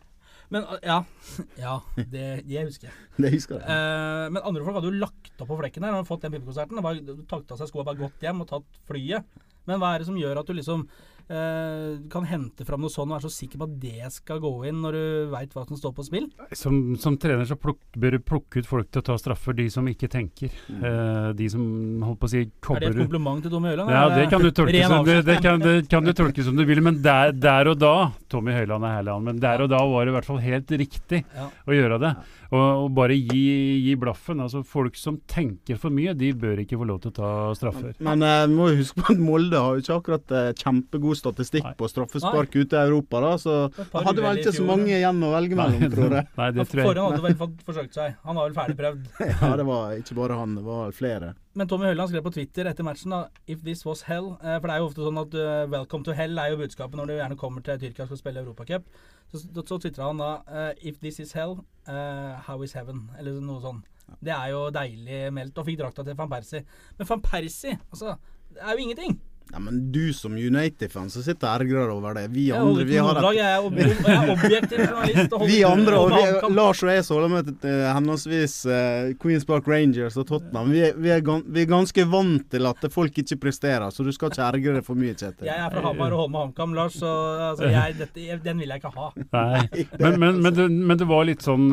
Men 0.54 0.68
ja, 0.86 1.00
ja 1.64 1.78
det, 1.98 2.26
det 2.46 2.66
husker 2.68 2.88
jeg. 2.88 2.98
Det 3.18 3.32
husker 3.34 3.58
jeg. 3.58 3.66
Eh, 3.66 4.26
men 4.30 4.42
andre 4.42 4.62
folk 4.66 4.78
hadde 4.78 4.92
jo 4.92 5.00
lagt 5.02 5.42
opp 5.42 5.50
på 5.50 5.58
flekken 5.58 5.86
her 5.86 5.96
og 5.98 6.06
fått 6.08 6.26
den 6.26 6.36
pipekonserten. 6.36 7.26
Tatt 7.30 7.56
av 7.56 7.58
seg 7.58 7.72
skoa, 7.72 7.86
bare 7.88 8.00
gått 8.04 8.22
hjem 8.22 8.44
og 8.44 8.50
tatt 8.52 8.78
flyet. 8.86 9.42
Men 9.68 9.80
hva 9.80 9.94
er 9.94 10.02
det 10.02 10.08
som 10.10 10.18
gjør 10.20 10.42
at 10.42 10.48
du 10.48 10.54
liksom 10.54 10.86
eh, 11.28 12.00
kan 12.12 12.26
hente 12.28 12.66
fram 12.66 12.84
noe 12.84 12.92
sånt 12.92 13.08
og 13.10 13.16
være 13.16 13.26
så 13.28 13.32
sikker 13.32 13.60
på 13.60 13.68
at 13.68 13.76
det 13.82 14.10
skal 14.14 14.40
gå 14.42 14.52
inn, 14.68 14.80
når 14.84 14.96
du 14.96 15.04
veit 15.32 15.54
hva 15.56 15.64
som 15.68 15.78
står 15.78 15.94
på 15.96 16.06
spill? 16.06 16.28
Som, 16.56 16.96
som 17.00 17.16
trener 17.20 17.48
så 17.48 17.56
pluk, 17.60 17.80
bør 17.96 18.16
du 18.16 18.24
plukke 18.24 18.62
ut 18.62 18.68
folk 18.68 18.90
til 18.90 19.02
å 19.02 19.06
ta 19.08 19.16
straffer, 19.20 19.56
de 19.56 19.68
som 19.72 19.88
ikke 19.90 20.10
tenker. 20.12 20.52
Mm. 20.68 20.84
Uh, 20.84 21.30
de 21.38 21.48
som 21.52 21.64
holdt 22.04 22.20
på 22.22 22.30
å 22.30 22.32
si 22.34 22.44
kobler 22.64 22.88
Er 22.88 22.94
det 22.94 22.98
et 22.98 23.06
kompliment 23.06 23.44
til 23.44 23.54
Tommy 23.54 23.72
Høiland? 23.72 23.94
Ja, 23.94 24.04
det 24.12 24.28
kan 24.32 24.44
du 24.44 24.50
tolke 24.50 24.84
som, 24.84 25.06
det, 25.08 25.18
det, 25.28 25.38
kan, 25.44 25.64
det 25.64 25.76
kan 25.90 26.06
du 26.06 26.14
tolke 26.16 26.46
som 26.46 26.58
du 26.58 26.64
vil. 26.68 26.82
Men 26.84 27.00
der, 27.04 27.34
der, 27.36 27.72
og 27.72 27.80
da 27.80 27.94
Tommy 28.32 28.56
Høiland 28.56 28.86
er 28.86 28.98
herlig, 28.98 29.18
men 29.28 29.42
der 29.42 29.64
og 29.64 29.72
da 29.72 29.82
var 29.88 30.04
det 30.04 30.14
i 30.14 30.18
hvert 30.18 30.28
fall 30.28 30.42
helt 30.44 30.74
riktig 30.84 31.24
ja. 31.24 31.50
å 31.64 31.76
gjøre 31.76 32.00
det. 32.02 32.14
Og, 32.54 32.84
og 32.84 32.90
bare 32.96 33.18
gi, 33.18 33.44
gi, 33.84 33.94
blaffen. 34.00 34.42
Altså 34.42 34.64
Folk 34.66 34.98
som 34.98 35.20
tenker 35.30 35.78
for 35.80 35.94
mye, 35.94 36.14
de 36.18 36.32
bør 36.38 36.62
ikke 36.64 36.78
få 36.80 36.88
lov 36.88 37.02
til 37.04 37.14
å 37.14 37.16
ta 37.20 37.32
straffer. 37.58 37.94
Men 38.04 38.24
vi 38.24 38.54
må 38.54 38.64
må 38.64 38.72
huske 38.78 39.00
på 39.00 39.12
at 39.12 39.20
Molde 39.20 39.60
har 39.60 39.76
jo 39.76 39.84
ikke 39.84 39.98
akkurat 39.98 40.34
eh, 40.34 40.50
kjempegod 40.60 41.18
statistikk 41.18 41.66
Nei. 41.66 41.74
på 41.78 41.88
straffespark 41.90 42.54
Nei. 42.54 42.64
ute 42.64 42.80
i 42.80 42.90
Europa. 42.90 43.22
da 43.24 43.32
Så 43.40 43.56
hadde 43.92 44.24
vel 44.24 44.42
ikke 44.42 44.54
så 44.56 44.66
mange 44.68 44.92
igjen 44.92 45.22
å 45.24 45.32
velge 45.34 45.58
mellom, 45.58 45.86
tror 45.94 46.18
jeg. 46.18 46.28
Nei, 46.40 46.50
det 46.56 46.68
tror 46.70 46.82
jeg. 46.82 46.90
Forhånd 46.90 47.16
hadde 47.18 47.24
vel 47.28 47.56
forsøkt 47.68 47.98
seg. 47.98 48.18
Han 48.26 48.40
har 48.40 48.50
vel 48.50 48.58
ferdig 48.58 48.78
prøvd. 48.80 49.08
ja, 49.32 49.54
det 49.60 49.66
var 49.70 49.96
ikke 50.00 50.18
bare 50.20 50.38
han, 50.40 50.58
det 50.58 50.66
var 50.66 50.94
flere. 50.96 51.32
Men 51.54 51.70
Tommy 51.70 51.86
Høiland 51.86 52.10
skrev 52.10 52.24
på 52.26 52.34
Twitter 52.34 52.66
etter 52.66 52.86
matchen 52.86 53.14
da, 53.14 53.24
'If 53.46 53.62
this 53.62 53.84
was 53.86 54.04
hell'. 54.08 54.34
Eh, 54.42 54.58
for 54.58 54.66
det 54.68 54.74
er 54.74 54.82
jo 54.82 54.88
ofte 54.90 55.04
sånn 55.06 55.20
at 55.22 55.36
uh, 55.38 55.66
'welcome 55.70 56.06
to 56.06 56.16
hell' 56.16 56.40
er 56.42 56.54
jo 56.54 56.62
budskapet 56.64 56.98
når 56.98 57.06
du 57.06 57.14
gjerne 57.14 57.38
kommer 57.38 57.62
til 57.62 57.78
Tyrkia 57.78 58.06
og 58.06 58.10
skal 58.10 58.22
spille 58.22 58.42
Europacup. 58.42 58.88
Så, 59.34 59.64
så, 59.66 59.78
tvitra 59.82 60.06
han 60.12 60.20
da 60.22 60.30
uh, 60.46 60.70
'If 60.78 61.00
this 61.02 61.18
is 61.20 61.32
hell, 61.34 61.58
uh, 61.88 62.38
how 62.46 62.62
is 62.62 62.72
heaven?' 62.72 63.10
Eller 63.18 63.40
noe 63.42 63.60
sånt. 63.60 63.88
Det 64.22 64.30
er 64.30 64.52
jo 64.52 64.68
deilig 64.70 65.32
meldt. 65.34 65.58
Og 65.58 65.66
fikk 65.66 65.80
drakta 65.80 66.04
til 66.04 66.16
van 66.18 66.30
Persie. 66.30 66.64
Men 66.98 67.08
van 67.08 67.22
Persie, 67.24 67.78
altså 67.90 68.16
Det 68.54 68.62
er 68.62 68.70
jo 68.70 68.84
ingenting. 68.84 69.16
Ja, 69.52 69.58
men 69.58 69.92
du 69.92 70.12
som 70.12 70.32
United-fan 70.32 71.10
som 71.10 71.22
sitter 71.22 71.46
og 71.46 71.62
ergrer 71.62 71.90
over 71.92 72.16
det. 72.16 72.24
Vi 72.32 72.48
andre 72.52 72.84
vi 72.88 72.96
har 72.98 73.18
et... 73.20 73.36
Jeg 73.36 73.44
er, 73.44 74.14
er 74.14 74.30
objektiv 74.32 74.80
journalist. 74.80 75.36
vi 75.50 75.58
andre, 75.68 75.98
og 76.00 76.10
vi, 76.10 76.54
Lars 76.56 76.80
og 76.82 76.90
jeg 76.90 77.04
så 77.06 77.18
med 77.30 77.50
uh, 77.52 77.68
henholdsvis 77.94 78.56
uh, 78.66 79.12
Queens 79.22 79.46
Park 79.46 79.68
Rangers 79.70 80.16
og 80.18 80.26
Tottenham. 80.30 80.72
Vi, 80.74 80.82
vi, 80.96 81.12
er 81.14 81.22
vi, 81.22 81.62
er 81.62 81.70
ganske 81.70 82.06
vant 82.10 82.48
til 82.50 82.70
at 82.70 82.88
folk 82.94 83.20
ikke 83.22 83.38
presterer, 83.46 83.86
så 83.94 84.06
du 84.06 84.10
skal 84.16 84.32
ikke 84.32 84.48
ergre 84.48 84.78
deg 84.80 84.88
for 84.88 84.98
mye, 84.98 85.14
Kjetil. 85.14 85.46
Jeg 85.46 85.54
er 85.54 85.70
fra 85.70 85.84
Hamar 85.86 86.16
og 86.16 86.24
Holme 86.24 86.42
HamKam, 86.42 86.74
Lars, 86.74 86.98
så 86.98 87.12
altså, 87.52 87.68
jeg, 87.70 87.98
dette, 88.00 88.40
den 88.48 88.64
vil 88.64 88.74
jeg 88.74 88.82
ikke 88.82 88.94
ha. 88.96 89.12
Nei, 89.22 89.84
men, 90.02 90.18
men, 90.18 90.40
men, 90.40 90.50
det, 90.56 90.66
men, 90.72 90.96
det, 90.98 91.08
var 91.10 91.28
litt 91.28 91.44
sånn 91.44 91.68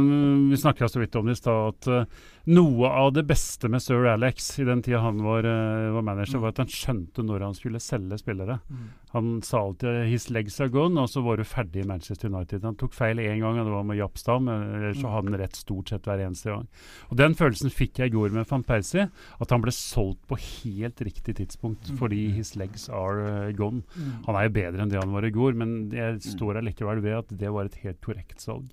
Vi 0.52 0.60
snakka 0.60 0.92
så 0.92 1.02
vidt 1.02 1.18
om 1.18 1.32
det 1.32 1.40
i 1.40 1.42
stad, 1.42 1.74
at 1.74 1.90
uh, 1.90 2.30
noe 2.50 2.90
av 2.90 3.12
det 3.14 3.24
beste 3.30 3.70
med 3.70 3.84
sir 3.84 4.08
Alex 4.10 4.48
i 4.60 4.66
den 4.66 4.82
tida 4.82 5.04
han 5.04 5.20
var, 5.22 5.46
uh, 5.46 5.92
var 5.94 6.06
manager, 6.06 6.40
mm. 6.40 6.42
var 6.42 6.54
at 6.56 6.62
han 6.64 6.72
skjønte 6.72 7.26
når 7.26 7.46
han 7.46 7.58
skulle 7.58 7.82
selge 7.84 8.18
spillere. 8.22 8.58
Mm. 8.70 8.88
Han 9.12 9.42
sa 9.44 9.60
alltid 9.60 10.08
'his 10.08 10.30
legs 10.30 10.60
are 10.62 10.70
gone', 10.70 10.98
og 10.98 11.10
så 11.10 11.22
var 11.22 11.38
du 11.38 11.44
ferdig 11.44 11.84
i 11.84 11.88
Manchester 11.88 12.30
United. 12.32 12.64
Han 12.64 12.76
tok 12.76 12.94
feil 12.94 13.20
én 13.20 13.40
gang, 13.44 13.60
og 13.60 13.66
det 13.66 13.76
var 13.76 13.84
med 13.84 13.98
Japstad, 13.98 14.42
men 14.42 14.64
ellers 14.76 14.98
så 14.98 15.08
mm. 15.08 15.14
hadde 15.14 15.32
han 15.32 15.40
rett 15.42 15.56
stort 15.56 15.90
sett 15.90 16.08
hver 16.08 16.26
eneste 16.26 16.50
gang. 16.50 16.68
Og 17.10 17.18
Den 17.18 17.36
følelsen 17.36 17.70
fikk 17.70 18.00
jeg 18.00 18.08
i 18.08 18.16
går 18.16 18.32
med 18.32 18.48
van 18.50 18.64
Persie, 18.64 19.10
at 19.40 19.52
han 19.52 19.62
ble 19.62 19.72
solgt 19.72 20.26
på 20.28 20.40
helt 20.40 21.02
riktig 21.02 21.36
tidspunkt 21.36 21.92
mm. 21.92 21.98
fordi 21.98 22.32
'his 22.32 22.56
legs 22.56 22.90
are 22.90 23.50
uh, 23.50 23.54
gone'. 23.54 23.84
Mm. 23.96 24.26
Han 24.26 24.36
er 24.36 24.44
jo 24.48 24.58
bedre 24.58 24.82
enn 24.82 24.90
det 24.90 25.04
han 25.04 25.14
var 25.14 25.26
i 25.26 25.36
går, 25.36 25.54
men 25.54 25.92
jeg 25.92 26.14
mm. 26.14 26.28
står 26.38 26.58
allikevel 26.58 27.04
ved 27.04 27.18
at 27.22 27.28
det 27.38 27.52
var 27.52 27.66
et 27.66 27.82
helt 27.84 28.02
korrekt 28.02 28.42
salg. 28.42 28.72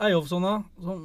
Eyolfsson, 0.00 0.44
da, 0.46 0.54
som 0.80 1.00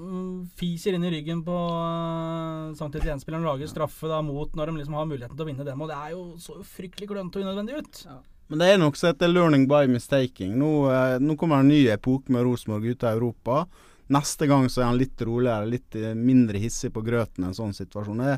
fiser 0.60 0.96
inn 0.96 1.04
i 1.08 1.12
ryggen 1.12 1.42
på 1.44 1.56
uh, 1.56 2.72
samtidig 2.78 3.04
Etienne-spilleren, 3.04 3.48
lager 3.48 3.72
straffe 3.72 4.08
da 4.12 4.22
mot 4.24 4.56
når 4.56 4.72
de 4.72 4.78
liksom 4.80 4.96
har 4.96 5.10
muligheten 5.10 5.36
til 5.36 5.46
å 5.46 5.50
vinne 5.50 5.68
dem. 5.68 5.82
Og 5.84 5.92
det 5.92 5.98
er 6.00 6.14
jo 6.14 6.22
så 6.40 6.62
fryktelig 6.64 7.10
klønete 7.12 7.42
og 7.42 7.48
unødvendig 7.48 7.82
ut. 7.82 8.06
Ja. 8.08 8.22
Men 8.52 8.62
det 8.62 8.70
er 8.70 8.80
nok 8.80 8.96
så 9.00 9.10
heter 9.10 9.32
'learning 9.32 9.66
by 9.68 9.90
mistaking'. 9.90 10.56
Nå, 10.62 10.72
uh, 10.88 11.18
nå 11.20 11.36
kommer 11.36 11.60
en 11.60 11.74
ny 11.74 11.88
epoke 11.92 12.32
med 12.32 12.46
Rosenborg 12.48 12.88
ute 12.94 13.10
av 13.10 13.18
Europa. 13.18 13.66
Neste 14.14 14.46
gang 14.48 14.68
så 14.70 14.84
er 14.84 14.92
han 14.92 15.00
litt 15.00 15.22
roligere, 15.26 15.66
litt 15.70 15.96
eh, 15.98 16.14
mindre 16.14 16.62
hissig 16.62 16.92
på 16.94 17.02
grøten 17.06 17.42
i 17.42 17.48
en 17.50 17.58
sånn 17.58 17.74
situasjon. 17.74 18.22
Det, 18.22 18.36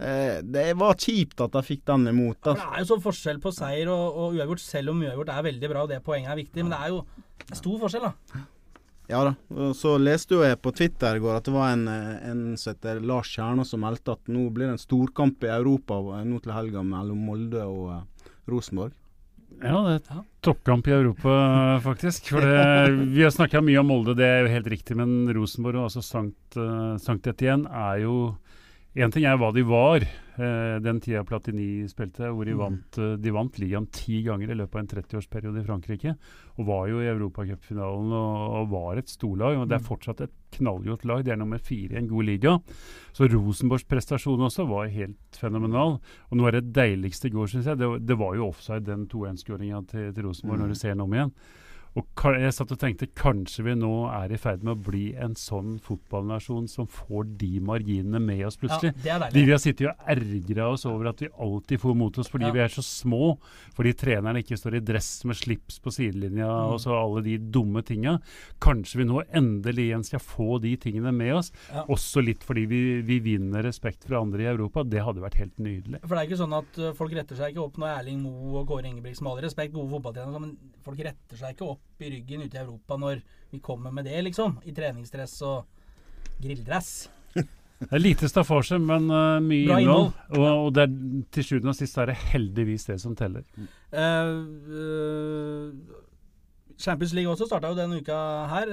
eh, 0.00 0.38
det 0.40 0.70
var 0.80 0.96
kjipt 0.96 1.42
at 1.44 1.58
jeg 1.60 1.68
fikk 1.68 1.84
den 1.90 2.08
imot. 2.08 2.40
Ja, 2.48 2.54
det 2.56 2.70
er 2.70 2.84
jo 2.84 2.90
sånn 2.94 3.04
forskjell 3.04 3.42
på 3.44 3.52
seier 3.52 3.92
og, 3.92 4.16
og 4.16 4.38
uavgjort, 4.38 4.64
selv 4.64 4.94
om 4.94 5.04
uavgjort 5.04 5.34
er 5.34 5.46
veldig 5.50 5.72
bra 5.74 5.84
og 5.84 5.92
det 5.92 6.00
poenget 6.06 6.32
er 6.32 6.40
viktig. 6.40 6.64
Men 6.64 6.72
det 6.72 6.80
er 6.80 6.94
jo 6.94 7.02
stor 7.52 7.82
forskjell, 7.84 8.08
da. 8.08 8.44
Ja 9.10 9.20
da. 9.26 9.34
Så 9.76 9.98
leste 10.00 10.38
jo 10.38 10.44
jeg 10.44 10.56
på 10.64 10.72
Twitter 10.72 11.18
i 11.18 11.22
går 11.22 11.36
at 11.36 11.46
det 11.48 11.52
var 11.54 11.74
en, 11.74 11.86
en 11.88 12.42
som 12.56 12.72
heter 12.72 13.02
Lars 13.04 13.28
Kjerna 13.34 13.66
som 13.68 13.82
meldte 13.84 14.14
at 14.16 14.32
nå 14.32 14.46
blir 14.54 14.70
det 14.70 14.78
en 14.78 14.84
storkamp 14.84 15.44
i 15.44 15.52
Europa 15.52 16.00
nå 16.24 16.40
til 16.40 16.54
helga 16.56 16.84
mellom 16.86 17.20
Molde 17.28 17.66
og 17.68 17.90
uh, 17.92 18.30
Rosenborg. 18.48 18.94
Ja, 19.60 19.76
det 19.86 19.92
er 20.00 20.16
er 20.16 20.22
toppkamp 20.42 20.88
i 20.88 20.94
Europa, 20.96 21.34
faktisk. 21.84 22.32
For 22.32 22.42
det, 22.42 23.12
vi 23.14 23.22
har 23.22 23.30
snakka 23.32 23.62
mye 23.62 23.78
om 23.80 23.92
Molde, 23.92 24.16
det 24.18 24.26
er 24.26 24.40
jo 24.42 24.54
helt 24.56 24.72
riktig. 24.72 24.96
Men 24.98 25.28
Rosenborg 25.36 25.78
og 25.78 25.86
altså 25.90 26.02
Sankt, 26.02 26.58
Sankt 27.04 27.28
Etienne 27.30 27.70
er 27.70 28.02
jo 28.02 28.16
Én 28.94 29.10
ting 29.10 29.24
er 29.26 29.34
hva 29.40 29.48
de 29.52 29.64
var 29.66 30.04
eh, 30.04 30.76
den 30.78 31.00
tida 31.02 31.24
Platini 31.26 31.82
spilte, 31.90 32.28
hvor 32.30 32.44
de 32.46 32.52
Mm. 32.54 32.58
vant, 32.60 32.98
eh, 33.02 33.16
de 33.18 33.30
vant 33.34 33.56
ligaen 33.58 33.88
ti 33.90 34.20
ganger 34.22 34.50
i 34.50 34.54
løpet 34.54 34.74
av 34.74 34.80
en 34.80 34.86
30-årsperiode 34.86 35.58
i 35.58 35.64
Frankrike. 35.66 36.14
Og 36.58 36.66
var 36.66 36.86
jo 36.88 37.00
i 37.02 37.08
europacupfinalen 37.10 38.12
og, 38.14 38.54
og 38.60 38.68
var 38.70 38.98
et 38.98 39.10
storlag. 39.10 39.58
Og 39.58 39.68
det 39.68 39.80
er 39.80 39.82
Mm. 39.82 39.88
fortsatt 39.88 40.20
et 40.22 40.30
knallgodt 40.52 41.04
lag. 41.04 41.24
De 41.24 41.32
er 41.32 41.36
nummer 41.36 41.58
fire 41.58 41.94
i 41.94 41.98
en 41.98 42.06
god 42.08 42.24
liga. 42.24 42.58
Så 43.12 43.26
Rosenborgs 43.30 43.82
prestasjon 43.84 44.38
også 44.38 44.68
var 44.68 44.86
helt 44.86 45.18
fenomenal. 45.42 45.98
Og 46.30 46.38
noe 46.38 46.46
av 46.46 46.52
det 46.60 46.72
deiligste 46.72 47.26
i 47.26 47.30
går, 47.34 47.46
syns 47.50 47.64
jeg, 47.66 47.78
det, 47.78 48.06
det 48.06 48.16
var 48.16 48.36
jo 48.36 48.46
offside, 48.48 48.84
den 48.84 49.06
2-1-skåringa 49.08 49.86
til, 49.88 50.12
til 50.14 50.22
Rosenborg, 50.24 50.58
Mm. 50.58 50.62
når 50.62 50.68
du 50.68 50.74
ser 50.78 50.94
den 50.94 51.00
om 51.00 51.12
igjen. 51.12 51.32
Og 51.94 52.24
jeg 52.40 52.50
satt 52.56 52.72
og 52.74 52.78
tenkte 52.82 53.06
kanskje 53.14 53.62
vi 53.68 53.74
nå 53.78 53.90
er 54.10 54.32
i 54.34 54.38
ferd 54.40 54.64
med 54.66 54.74
å 54.74 54.82
bli 54.88 55.02
en 55.14 55.36
sånn 55.38 55.76
fotballnasjon 55.78 56.64
som 56.70 56.88
får 56.90 57.28
de 57.38 57.60
marginene 57.62 58.18
med 58.18 58.40
oss 58.48 58.56
plutselig. 58.58 58.90
Ja, 59.06 59.20
det 59.22 59.28
er 59.28 59.34
De 59.36 59.44
vi 59.46 59.52
har 59.54 59.60
sittet 59.62 59.86
og 59.92 60.08
ergra 60.10 60.66
oss 60.72 60.84
over 60.90 61.12
at 61.12 61.22
vi 61.22 61.28
alltid 61.38 61.78
får 61.84 61.94
mot 62.00 62.18
oss 62.18 62.30
fordi 62.32 62.48
Ja. 62.48 62.50
vi 62.56 62.62
er 62.64 62.72
så 62.74 62.82
små, 62.82 63.38
fordi 63.76 63.92
trenerne 63.94 64.42
ikke 64.42 64.58
står 64.58 64.74
i 64.76 64.80
dress 64.80 65.24
med 65.24 65.36
slips 65.38 65.78
på 65.78 65.92
sidelinja 65.94 66.48
Mm. 66.50 66.72
og 66.74 66.80
så 66.80 66.90
alle 66.98 67.22
de 67.22 67.38
dumme 67.38 67.84
tinga. 67.84 68.20
Kanskje 68.60 68.96
vi 68.98 69.04
nå 69.04 69.22
endelig 69.32 69.86
igjen 69.90 70.04
skal 70.04 70.18
få 70.18 70.60
de 70.60 70.76
tingene 70.76 71.12
med 71.14 71.32
oss. 71.34 71.52
Ja. 71.72 71.84
Også 71.88 72.24
litt 72.24 72.42
fordi 72.42 72.66
vi, 72.66 73.02
vi 73.02 73.20
vinner 73.20 73.62
respekt 73.62 74.02
fra 74.08 74.18
andre 74.20 74.42
i 74.42 74.50
Europa. 74.50 74.82
Det 74.82 74.98
hadde 75.00 75.22
vært 75.22 75.38
helt 75.38 75.58
nydelig. 75.58 76.00
For 76.02 76.16
det 76.16 76.24
er 76.24 76.26
ikke 76.28 76.42
sånn 76.42 76.58
at 76.58 76.78
uh, 76.78 76.92
folk 76.92 77.12
retter 77.14 77.36
seg 77.36 77.54
ikke 77.54 77.64
opp 77.68 77.78
når 77.78 78.00
Erling 78.00 78.20
Moe 78.24 78.62
og 78.62 78.66
Kåre 78.66 78.90
Ingebrigtsen 78.90 79.22
med 79.22 79.32
all 79.36 79.42
respekt, 79.46 79.72
gode 79.72 79.90
fotballtrenere, 79.94 80.40
men 80.40 80.56
folk 80.82 80.98
retter 80.98 81.36
seg 81.38 81.54
ikke 81.54 81.70
opp 81.70 81.83
i 82.04 82.10
ryggen 82.10 82.44
ute 82.44 82.58
i 82.58 82.62
Europa 82.62 82.98
når 83.00 83.20
vi 83.50 83.60
kommer 83.62 83.92
med 83.94 84.08
det, 84.08 84.16
liksom. 84.26 84.58
I 84.64 84.74
treningsdress 84.74 85.36
og 85.46 85.64
grilldress. 86.42 86.94
Det 87.84 87.90
er 87.98 88.00
lite 88.00 88.28
staffasje, 88.30 88.78
men 88.80 89.10
uh, 89.10 89.42
mye 89.44 89.66
Bra 89.68 89.78
innhold. 89.82 90.12
Og, 90.38 90.44
og 90.46 90.68
det 90.72 90.84
er, 90.86 90.92
til 91.34 91.44
sjuende 91.44 91.72
og 91.72 91.76
sist 91.76 91.98
er 92.00 92.08
det 92.08 92.14
heldigvis 92.30 92.86
det 92.88 92.96
som 93.02 93.16
teller. 93.18 93.42
Uh, 93.92 94.46
uh, 94.70 96.04
Champions 96.80 97.12
League 97.14 97.30
også 97.30 97.48
starta 97.50 97.72
jo 97.72 97.78
denne 97.78 97.98
uka 98.00 98.20
her. 98.50 98.70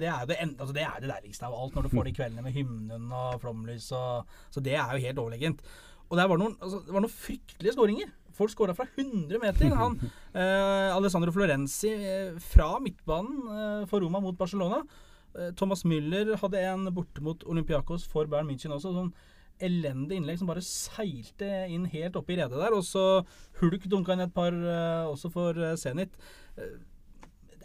Det, 0.00 0.08
er 0.08 0.24
jo 0.24 0.30
det, 0.32 0.38
altså 0.48 0.74
det 0.74 0.86
er 0.86 0.96
det 1.04 1.12
deiligste 1.12 1.46
av 1.46 1.54
alt, 1.54 1.76
når 1.76 1.86
du 1.86 1.92
får 1.92 2.08
de 2.08 2.14
kveldene 2.16 2.44
med 2.44 2.56
hymnen 2.56 3.12
og 3.12 3.38
flomlys. 3.44 3.92
Og, 3.96 4.40
så 4.50 4.64
det 4.64 4.74
er 4.74 4.96
jo 4.96 5.04
helt 5.06 5.22
overlegent. 5.22 5.62
Og 6.08 6.16
var 6.18 6.40
noen, 6.40 6.56
altså, 6.64 6.80
det 6.86 6.94
var 6.96 7.04
noen 7.04 7.14
fryktelige 7.14 7.76
skåringer. 7.76 8.12
Folk 8.38 8.52
skåra 8.54 8.74
fra 8.76 8.86
100 8.94 9.40
meter. 9.42 9.74
Han, 9.78 9.96
eh, 10.38 10.90
Alessandro 10.94 11.34
Florenzi 11.34 11.90
eh, 11.96 12.36
fra 12.42 12.76
midtbanen 12.82 13.40
eh, 13.54 13.86
for 13.90 14.04
Roma 14.04 14.22
mot 14.24 14.38
Barcelona. 14.38 14.82
Eh, 15.34 15.50
Thomas 15.58 15.84
Müller 15.88 16.36
hadde 16.40 16.62
en 16.70 16.86
borte 16.94 17.24
mot 17.24 17.42
Olympiakos 17.50 18.06
for 18.08 18.30
Bayern 18.30 18.48
München 18.50 18.74
også. 18.74 18.94
sånn 18.96 19.12
elendig 19.58 20.20
innlegg 20.20 20.36
som 20.38 20.46
bare 20.46 20.62
seilte 20.62 21.46
inn 21.66 21.88
helt 21.90 22.14
oppe 22.14 22.30
i 22.30 22.36
redet 22.38 22.60
der. 22.60 22.76
Og 22.76 22.84
så 22.86 23.24
Hulk 23.58 23.88
dunka 23.90 24.14
inn 24.14 24.22
et 24.22 24.34
par 24.36 24.54
også 25.10 25.32
for 25.34 25.58
Zenit. 25.74 26.14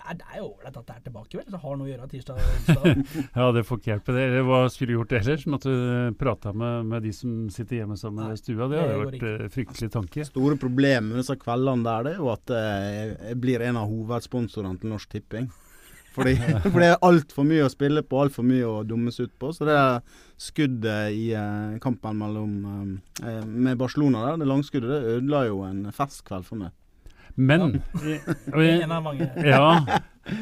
Det 0.03 0.11
er, 0.11 0.17
det 0.19 0.25
er 0.33 0.39
jo 0.41 0.47
ålreit 0.49 0.77
at 0.77 0.87
det 0.89 0.95
er 0.97 1.03
tilbake, 1.05 1.37
vel? 1.39 1.45
Det 1.47 1.59
har 1.63 1.77
noe 1.79 1.87
å 1.87 1.91
gjøre 1.91 2.07
tirsdag 2.11 2.39
og 2.39 2.49
onsdag. 2.53 3.03
Ja, 3.39 3.45
det 3.55 3.63
får 3.67 3.79
ikke 3.79 3.91
hjelpe 3.93 4.15
det. 4.17 4.23
Eller 4.27 4.47
Hva 4.49 4.59
skulle 4.73 4.91
du 4.91 4.97
gjort 4.97 5.15
ellers? 5.19 5.45
Måtte 5.53 5.71
du 5.71 6.17
prata 6.19 6.51
med, 6.51 6.89
med 6.91 7.07
de 7.07 7.13
som 7.15 7.37
sitter 7.53 7.79
hjemme 7.79 7.95
sammen 7.99 8.33
i 8.33 8.39
stua? 8.41 8.67
Det 8.67 8.73
det 8.73 8.81
hadde 8.83 8.97
vært 9.05 9.27
eh, 9.29 9.51
fryktelig 9.53 9.91
tanke. 9.93 10.25
Store 10.27 10.59
problemet 10.59 11.07
med 11.13 11.21
disse 11.23 11.37
kveldene 11.39 11.87
der, 11.87 12.03
det 12.07 12.15
er 12.17 12.19
jo 12.19 12.31
at 12.33 12.55
eh, 12.57 13.13
jeg 13.29 13.39
blir 13.45 13.63
en 13.63 13.79
av 13.79 13.87
hovedsponsorene 13.93 14.81
til 14.81 14.91
Norsk 14.91 15.15
Tipping. 15.15 15.47
Fordi, 16.13 16.35
for 16.71 16.83
det 16.83 16.91
er 16.91 17.01
altfor 17.07 17.47
mye 17.47 17.65
å 17.65 17.71
spille 17.71 18.03
på, 18.05 18.19
altfor 18.25 18.45
mye 18.47 18.67
å 18.67 18.83
dummes 18.87 19.23
ut 19.23 19.33
på. 19.39 19.55
Så 19.55 19.65
det 19.69 19.79
er 19.79 20.03
skuddet 20.41 21.15
i 21.15 21.29
eh, 21.37 21.79
kampen 21.83 22.19
mellom 22.19 22.53
eh, 23.23 23.43
med 23.47 23.79
Barcelona 23.79 24.27
der, 24.27 24.43
det 24.43 24.51
langskuddet, 24.51 24.91
det 24.91 25.17
ødela 25.17 25.45
jo 25.47 25.63
en 25.67 25.85
festkveld 25.95 26.47
for 26.49 26.65
meg. 26.65 26.75
Men 27.35 27.79
jeg, 28.03 28.19
og 28.53 28.61
jeg, 28.61 28.83
av 28.85 29.03
mange. 29.05 29.27
Ja, 29.41 29.69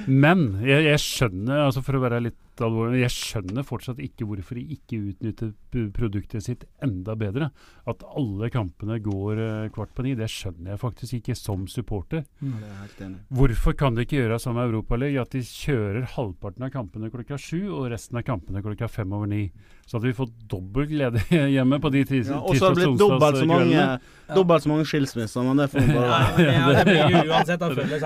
men 0.08 0.42
jeg, 0.66 0.86
jeg 0.90 1.00
skjønner, 1.04 1.68
altså 1.70 1.84
for 1.86 1.98
å 1.98 2.04
være 2.04 2.20
litt 2.28 2.40
alvorlig, 2.65 3.01
jeg 3.03 3.13
skjønner 3.15 3.65
fortsatt 3.68 4.00
ikke 4.03 4.25
hvorfor 4.30 4.58
de 4.60 4.63
ikke 4.75 5.00
utnytter 5.12 5.51
produktet 5.96 6.44
sitt 6.46 6.65
enda 6.84 7.15
bedre. 7.20 7.50
At 7.89 8.03
alle 8.18 8.50
kampene 8.53 9.00
går 9.03 9.41
eh, 9.41 9.70
kvart 9.74 9.94
på 9.98 10.06
ni, 10.06 10.13
det 10.20 10.30
skjønner 10.32 10.74
jeg 10.74 10.82
faktisk 10.82 11.18
ikke 11.20 11.36
som 11.39 11.68
supporter. 11.72 12.24
Er 12.41 12.96
i. 13.06 13.12
Hvorfor 13.34 13.75
kan 13.77 13.96
de 13.98 14.06
ikke 14.06 14.20
gjøre 14.22 14.39
som 14.41 14.60
Europaligaen, 14.62 15.25
at 15.25 15.36
de 15.36 15.44
kjører 15.46 16.08
halvparten 16.15 16.68
av 16.68 16.74
kampene 16.74 17.12
klokka 17.13 17.39
sju 17.41 17.70
og 17.72 17.89
resten 17.94 18.20
av 18.22 18.25
kampene 18.27 18.63
klokka 18.65 18.89
fem 18.91 19.13
over 19.13 19.30
ni? 19.32 19.46
Så 19.86 19.98
hadde 19.98 20.12
vi 20.12 20.15
fått 20.15 20.34
dobbel 20.48 20.86
glede 20.88 21.20
hjemme 21.56 21.82
på 21.84 21.89
de 21.91 22.06
tis 22.08 22.30
Ja, 22.32 22.39
og 22.39 22.56
så 22.56 22.70
har 22.70 22.75
det 22.77 22.86
blitt 22.86 23.01
dobbelt 23.01 23.41
så 23.41 23.48
mange, 23.50 23.75
Ja. 23.75 23.98
dobbelt 24.36 24.63
så 24.63 24.70
mange 24.72 24.86
skilsmisser, 24.88 25.44
men 25.44 25.60
det 25.60 25.68
får 25.74 25.84
vi 25.88 25.96
bare 25.98 26.46
ja, 26.46 26.68
det 26.72 26.84
blir 26.88 27.01
jo 27.18 27.24
uansett. 27.34 27.60
Da 27.60 27.70
følger 27.75 28.06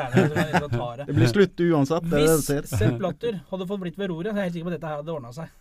det. 0.98 1.06
Det 1.06 1.16
blir 1.20 1.30
slutt 1.30 1.62
uansett, 1.68 2.10
det 2.10 2.24
Hvis 2.24 2.48
du. 2.48 2.72
Sepp 2.76 2.98
Blatter 3.02 3.38
hadde 3.52 3.68
fått 3.70 3.84
blitt 3.84 4.00
ved 4.00 4.10
roret, 4.10 4.34
er 4.46 4.50
helt 4.50 4.58
sikker 4.58 4.70
på 4.70 4.74
at 4.74 4.78
dette 4.80 4.92
her 4.92 5.02
hadde 5.02 5.16
ordna 5.16 5.36
seg. 5.36 5.54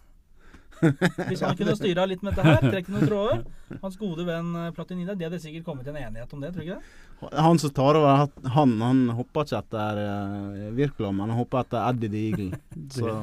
Hvis 1.28 1.42
han 1.44 1.56
kunne 1.56 1.74
styra 1.78 2.06
litt 2.08 2.24
med 2.24 2.34
dette 2.34 2.44
her, 2.46 2.64
trekke 2.64 2.92
noen 2.92 3.06
tråder 3.08 3.44
Hans 3.82 3.96
gode 4.00 4.26
venn 4.26 4.50
eh, 4.58 4.72
Platinida, 4.74 5.14
de 5.16 5.26
hadde 5.28 5.40
sikkert 5.42 5.66
kommet 5.68 5.86
til 5.86 5.94
en 5.94 6.02
enighet 6.02 6.34
om 6.34 6.42
det, 6.42 6.50
tror 6.54 6.64
du 6.64 6.66
ikke 6.66 6.80
det? 6.80 7.38
Han 7.46 7.60
som 7.62 7.72
tar 7.76 7.98
over, 8.00 8.26
han, 8.56 8.74
han 8.82 9.04
hopper 9.16 9.46
ikke 9.46 9.60
etter 9.62 10.00
uh, 10.02 10.66
Wirkola, 10.76 11.12
men 11.14 11.30
han 11.30 11.38
hopper 11.38 11.62
etter 11.62 11.86
Eddie 11.86 12.10
the 12.12 12.22
Eagle. 12.28 12.60
Så 12.96 13.14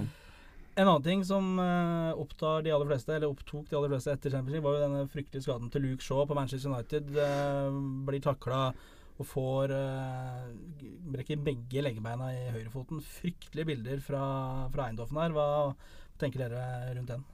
En 0.79 0.87
annen 0.87 1.03
ting 1.03 1.25
som 1.27 1.59
eh, 1.59 2.13
opptar 2.15 2.63
de 2.65 2.71
aller 2.71 2.87
fleste, 2.87 3.11
eller 3.13 3.29
opptok 3.29 3.67
de 3.67 3.75
aller 3.77 3.91
fleste 3.91 4.15
etter 4.15 4.31
Champions 4.31 4.55
League, 4.55 4.65
var 4.65 4.77
jo 4.77 4.85
denne 4.85 5.03
fryktelige 5.11 5.43
skaden 5.45 5.69
til 5.69 5.83
Luke 5.83 6.05
Shaw 6.05 6.23
på 6.25 6.37
Manchester 6.37 6.71
United. 6.71 7.11
Eh, 7.19 7.75
blir 8.07 8.23
takla 8.23 8.61
og 9.21 9.27
får 9.29 9.73
uh, 9.75 10.47
brekker 11.13 11.41
begge 11.45 11.83
leggebeina 11.85 12.31
i 12.33 12.47
høyrefoten. 12.55 13.01
Fryktelige 13.19 13.69
bilder 13.73 14.01
fra, 14.05 14.23
fra 14.73 14.89
Eindhoven 14.89 15.21
her. 15.21 15.35
Hva 15.35 15.49
tenker 16.21 16.45
dere 16.45 16.95
rundt 16.95 17.13
den? 17.13 17.27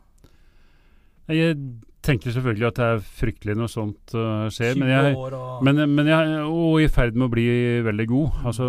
Jeg 1.27 1.57
tenker 2.07 2.31
selvfølgelig 2.31 2.67
at 2.69 2.77
det 2.77 2.85
er 2.87 3.01
fryktelig 3.03 3.55
når 3.59 3.71
sånt 3.71 4.13
uh, 4.15 4.45
skjer, 4.53 4.77
men 4.79 4.91
jeg, 4.93 5.15
Men, 5.65 5.81
men 5.91 6.07
jeg 6.07 6.37
og 6.47 6.77
i 6.79 6.87
ferd 6.87 7.17
med 7.17 7.27
å 7.27 7.33
bli 7.33 7.47
veldig 7.83 8.05
god. 8.07 8.37
Altså, 8.47 8.67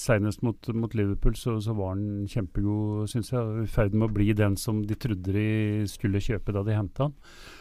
Senest 0.00 0.40
mot, 0.46 0.70
mot 0.72 0.96
Liverpool 0.96 1.36
så, 1.36 1.58
så 1.60 1.76
var 1.76 1.92
han 1.92 2.24
kjempegod, 2.32 3.10
syns 3.12 3.28
jeg. 3.34 3.66
I 3.66 3.68
ferd 3.68 3.92
med 3.92 4.08
å 4.08 4.14
bli 4.16 4.30
den 4.36 4.56
som 4.60 4.80
de 4.88 4.96
trodde 4.96 5.36
de 5.36 5.50
skulle 5.90 6.22
kjøpe 6.24 6.56
da 6.56 6.64
de 6.64 6.78
henta 6.78 7.10
han. 7.10 7.18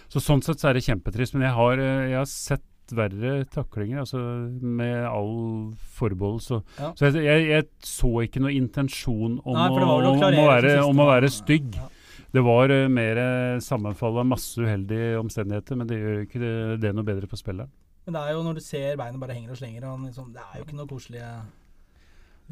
Så 0.07 0.23
Sånn 0.23 0.45
sett 0.45 0.63
så 0.63 0.71
er 0.71 0.79
det 0.79 0.85
kjempetrist. 0.87 1.35
Men 1.35 1.49
jeg 1.49 1.57
har, 1.59 1.83
eh, 1.83 2.07
jeg 2.13 2.19
har 2.21 2.31
sett 2.31 2.65
verre 2.93 3.45
taklinger, 3.49 4.03
altså 4.03 4.19
med 4.61 5.05
all 5.07 5.73
forbehold. 5.97 6.41
Så, 6.45 6.61
Ja. 6.79 6.91
så 6.95 7.09
jeg, 7.09 7.23
jeg, 7.25 7.47
jeg 7.49 7.67
så 7.81 8.11
ikke 8.25 8.43
noe 8.43 8.53
intensjon 8.53 9.39
om, 9.43 9.57
Nei, 9.57 9.69
å, 9.71 9.81
om, 9.81 10.19
å, 10.19 10.47
være, 10.51 10.75
om 10.85 10.99
å 11.01 11.07
være 11.09 11.31
stygg. 11.33 11.75
Ja. 11.79 11.89
Det 12.35 12.43
var 12.43 12.69
uh, 12.69 12.87
mer 12.91 13.17
uh, 13.17 13.59
sammenfall 13.63 14.17
av 14.19 14.27
masse 14.27 14.59
uheldige 14.59 15.17
omstendigheter, 15.21 15.77
men 15.79 15.87
det 15.87 15.99
gjør 16.01 16.23
ikke 16.25 16.41
det, 16.41 16.55
det 16.83 16.93
noe 16.95 17.07
bedre 17.07 17.29
på 17.31 17.39
spillet. 17.39 17.71
Men 18.05 18.17
det 18.17 18.21
er 18.21 18.33
jo 18.35 18.41
når 18.45 18.59
du 18.59 18.61
ser 18.61 18.97
beinet 18.99 19.21
bare 19.21 19.33
henger 19.37 19.55
og 19.55 19.57
slenger, 19.57 19.85
og 19.89 20.03
liksom, 20.05 20.33
det 20.35 20.43
er 20.43 20.59
jo 20.59 20.65
ikke 20.67 20.77
noe 20.77 20.89
koselig. 20.89 21.21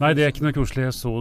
Nei, 0.02 0.14
det 0.18 0.24
er 0.24 0.32
ikke 0.32 0.48
noe 0.48 0.56
koselig. 0.56 0.88
Jeg 0.88 0.96
så 0.98 1.12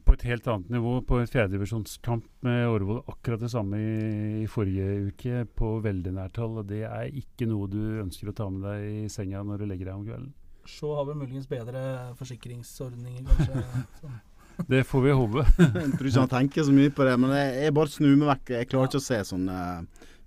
på 0.00 0.14
et 0.16 0.24
helt 0.30 0.46
annet 0.48 0.70
nivå 0.72 0.94
på 1.06 1.18
et 1.20 1.32
fjerdedivisjonskamp 1.32 2.26
med 2.46 2.66
Årvoll 2.70 3.02
akkurat 3.10 3.42
det 3.42 3.50
samme 3.52 3.78
i, 3.78 4.42
i 4.42 4.48
forrige 4.50 5.10
uke, 5.10 5.44
på 5.58 5.74
veldig 5.84 6.14
nært 6.16 6.40
hold. 6.40 6.62
Og 6.62 6.68
det 6.70 6.84
er 6.88 7.08
ikke 7.10 7.48
noe 7.50 7.70
du 7.70 7.80
ønsker 8.02 8.30
å 8.30 8.36
ta 8.36 8.48
med 8.52 8.66
deg 8.66 8.86
i 9.04 9.08
senga 9.12 9.44
når 9.46 9.62
du 9.62 9.68
legger 9.70 9.90
deg 9.90 9.96
om 9.98 10.04
kvelden. 10.06 10.30
Så 10.68 10.92
har 10.94 11.08
vi 11.08 11.16
muligens 11.18 11.48
bedre 11.50 12.12
forsikringsordninger, 12.20 13.24
kanskje. 13.30 14.12
Det 14.68 14.82
får 14.84 15.00
vi 15.02 15.12
håpe. 15.16 15.42
Jeg 15.80 15.92
tror 15.96 16.08
ikke 16.08 16.22
han 16.22 16.30
tenker 16.30 16.66
så 16.66 16.74
mye 16.76 16.92
på 16.94 17.06
det, 17.08 17.14
men 17.18 17.30
jeg, 17.32 17.54
jeg 17.64 17.74
bare 17.74 17.90
snur 17.90 18.18
meg 18.20 18.28
vekk. 18.28 18.50
Jeg 18.52 18.68
klarer 18.68 18.90
ikke 18.90 19.00
å 19.00 19.04
se 19.06 19.18
sånne 19.26 19.56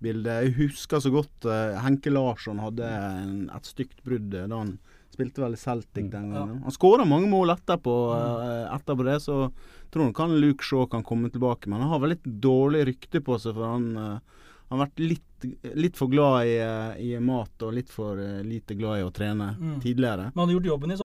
bilder. 0.01 0.41
Jeg 0.41 0.55
husker 0.57 1.03
så 1.03 1.11
godt 1.13 1.47
uh, 1.47 1.77
Henke 1.83 2.11
Larsson 2.11 2.59
hadde 2.59 2.89
en, 2.89 3.35
et 3.53 3.69
stygt 3.69 4.01
brudd 4.05 4.33
eh, 4.33 4.47
da 4.49 4.63
han 4.63 4.73
spilte 5.15 5.41
vel 5.41 5.53
i 5.57 5.61
Celtic 5.61 6.11
den 6.11 6.29
Ja. 6.33 6.39
gangen. 6.45 6.61
Han 6.63 6.71
skåra 6.75 7.05
mange 7.07 7.27
mål 7.31 7.55
etterpå, 7.55 7.95
uh, 8.13 8.75
etterpå 8.75 9.03
det, 9.07 9.17
så 9.23 9.51
tror 9.91 10.05
nok 10.11 10.17
han 10.17 10.35
Luke 10.39 10.63
Shaw 10.63 10.85
kan 10.91 11.03
komme 11.03 11.31
tilbake. 11.31 11.67
Men 11.67 11.81
han 11.81 11.89
har 11.89 11.99
vel 11.99 12.09
litt 12.15 12.23
dårlig 12.43 12.85
rykte 12.91 13.21
på 13.23 13.39
seg, 13.39 13.55
for 13.55 13.65
han 13.73 13.95
han 14.67 14.79
har 14.79 14.87
vært 14.87 14.97
litt, 14.97 15.75
litt 15.77 15.95
for 15.95 16.07
glad 16.09 16.47
i, 16.47 16.55
uh, 16.59 16.95
i 16.97 17.19
mat 17.21 17.61
og 17.61 17.73
litt 17.77 17.89
for 17.93 18.17
lite 18.43 18.73
glad 18.75 18.99
i 18.99 19.03
å 19.05 19.11
trene 19.13 19.55
Mm. 19.59 19.79
tidligere. 19.81 20.31
Men 20.33 20.39
han 20.41 20.49
har 20.49 20.55
gjort 20.59 20.65
jobben 20.71 20.91
i 20.91 20.97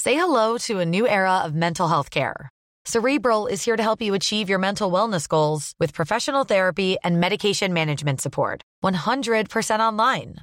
Say 0.00 0.14
hello 0.14 0.58
to 0.58 0.78
a 0.80 0.84
new 0.84 1.06
era 1.08 1.42
of 1.44 1.54
mental 1.54 1.88
health 1.88 2.10
care. 2.10 2.48
Cerebral 2.86 3.46
is 3.46 3.64
here 3.64 3.76
to 3.78 3.82
help 3.82 4.02
you 4.02 4.12
achieve 4.14 4.50
your 4.50 4.58
mental 4.58 4.90
wellness 4.92 5.26
goals 5.26 5.72
with 5.80 5.94
professional 5.94 6.44
therapy 6.44 6.96
and 7.02 7.18
medication 7.18 7.72
management 7.72 8.20
support. 8.20 8.60
100% 8.84 9.80
online. 9.80 10.42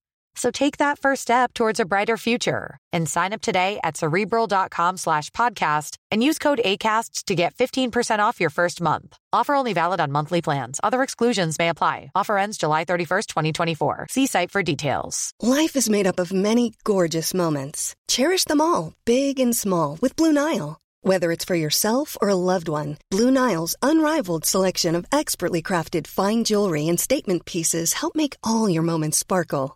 So 0.35 0.49
take 0.49 0.77
that 0.77 0.97
first 0.99 1.21
step 1.23 1.53
towards 1.53 1.79
a 1.79 1.85
brighter 1.85 2.17
future 2.17 2.77
and 2.93 3.07
sign 3.07 3.33
up 3.33 3.41
today 3.41 3.79
at 3.83 3.97
cerebral.com 3.97 4.97
slash 4.97 5.29
podcast 5.31 5.97
and 6.09 6.23
use 6.23 6.39
code 6.39 6.61
ACAST 6.63 7.25
to 7.25 7.35
get 7.35 7.55
15% 7.55 8.19
off 8.19 8.39
your 8.39 8.49
first 8.49 8.81
month. 8.81 9.17
Offer 9.33 9.55
only 9.55 9.73
valid 9.73 9.99
on 9.99 10.11
monthly 10.11 10.41
plans. 10.41 10.79
Other 10.83 11.03
exclusions 11.03 11.59
may 11.59 11.69
apply. 11.69 12.11
Offer 12.15 12.37
ends 12.37 12.57
July 12.57 12.85
31st, 12.85 13.27
2024. 13.27 14.07
See 14.09 14.25
site 14.25 14.51
for 14.51 14.63
details. 14.63 15.31
Life 15.41 15.75
is 15.75 15.89
made 15.89 16.07
up 16.07 16.19
of 16.19 16.33
many 16.33 16.73
gorgeous 16.83 17.33
moments. 17.33 17.95
Cherish 18.07 18.45
them 18.45 18.61
all, 18.61 18.93
big 19.05 19.39
and 19.39 19.55
small, 19.55 19.97
with 20.01 20.15
Blue 20.15 20.33
Nile. 20.33 20.79
Whether 21.03 21.31
it's 21.31 21.45
for 21.45 21.55
yourself 21.55 22.15
or 22.21 22.29
a 22.29 22.35
loved 22.35 22.67
one, 22.67 22.97
Blue 23.09 23.31
Nile's 23.31 23.75
unrivaled 23.81 24.45
selection 24.45 24.95
of 24.95 25.05
expertly 25.11 25.61
crafted 25.63 26.05
fine 26.05 26.43
jewelry 26.43 26.87
and 26.87 26.99
statement 26.99 27.45
pieces 27.45 27.93
help 27.93 28.15
make 28.15 28.35
all 28.43 28.69
your 28.69 28.83
moments 28.83 29.17
sparkle. 29.17 29.75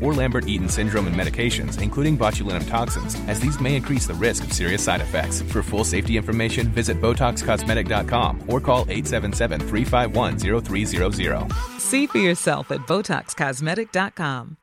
or 0.01 0.13
Lambert 0.13 0.47
Eaton 0.47 0.67
syndrome 0.69 1.07
and 1.07 1.15
medications, 1.15 1.81
including 1.81 2.17
botulinum 2.17 2.67
toxins, 2.69 3.15
as 3.27 3.39
these 3.39 3.59
may 3.61 3.75
increase 3.75 4.05
the 4.07 4.13
risk 4.15 4.43
of 4.43 4.51
serious 4.53 4.83
side 4.83 5.01
effects. 5.01 5.41
For 5.43 5.61
full 5.63 5.83
safety 5.83 6.17
information, 6.17 6.67
visit 6.67 6.99
BotoxCosmetic.com 7.01 8.43
or 8.47 8.59
call 8.59 8.85
877 8.89 9.59
351 9.67 10.37
0300. 10.37 11.51
See 11.79 12.07
for 12.07 12.17
yourself 12.19 12.71
at 12.71 12.79
BotoxCosmetic.com. 12.87 14.57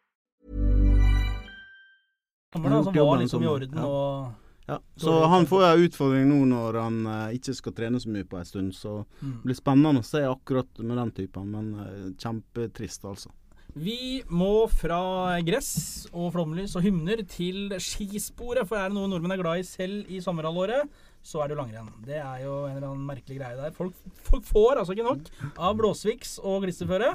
Gamle, 2.54 2.70
da, 2.70 2.82
som 2.84 2.94
Jobben 2.94 3.06
var 3.06 3.18
liksom 3.18 3.42
i 3.42 3.44
som- 3.46 3.52
orden 3.54 3.74
ja. 3.78 3.84
og 3.86 4.32
Ja, 4.68 4.78
så 4.96 5.26
han 5.26 5.46
får 5.46 5.62
jo 5.62 5.68
en 5.76 5.84
utfordring 5.88 6.26
nå 6.28 6.44
når 6.44 6.76
han 6.82 6.96
eh, 7.06 7.34
ikke 7.38 7.54
skal 7.56 7.72
trene 7.72 7.96
så 8.00 8.08
mye 8.12 8.24
på 8.28 8.36
en 8.36 8.44
stund. 8.44 8.74
Så 8.74 9.04
Mm. 9.22 9.32
det 9.32 9.42
blir 9.44 9.54
spennende 9.56 10.00
å 10.00 10.04
se 10.04 10.18
akkurat 10.28 10.66
med 10.78 10.96
den 10.98 11.10
typen, 11.10 11.46
men 11.50 11.74
eh, 11.80 12.10
kjempetrist, 12.18 13.04
altså. 13.04 13.30
Vi 13.78 14.24
må 14.26 14.66
fra 14.72 14.98
gress 15.46 16.08
og 16.10 16.32
flomlys 16.34 16.74
og 16.78 16.82
hymner 16.82 17.20
til 17.30 17.76
skisporet. 17.82 18.66
For 18.66 18.78
er 18.78 18.90
det 18.90 18.96
noe 18.96 19.10
nordmenn 19.10 19.36
er 19.36 19.42
glad 19.42 19.62
i 19.62 19.66
selv 19.66 20.10
i 20.10 20.18
sommerhalvåret, 20.24 20.88
så 21.22 21.42
er 21.42 21.50
det 21.50 21.56
jo 21.56 21.60
langrenn. 21.60 21.92
Det 22.06 22.18
er 22.18 22.42
jo 22.42 22.54
en 22.66 22.76
eller 22.76 22.88
annen 22.90 23.06
merkelig 23.06 23.38
greie 23.38 23.58
der. 23.58 23.74
Folk, 23.76 23.94
folk 24.26 24.46
får 24.48 24.80
altså 24.80 24.96
ikke 24.96 25.06
nok 25.06 25.30
av 25.54 25.76
blåsviks 25.78 26.38
og 26.42 26.64
glisterføre. 26.66 27.12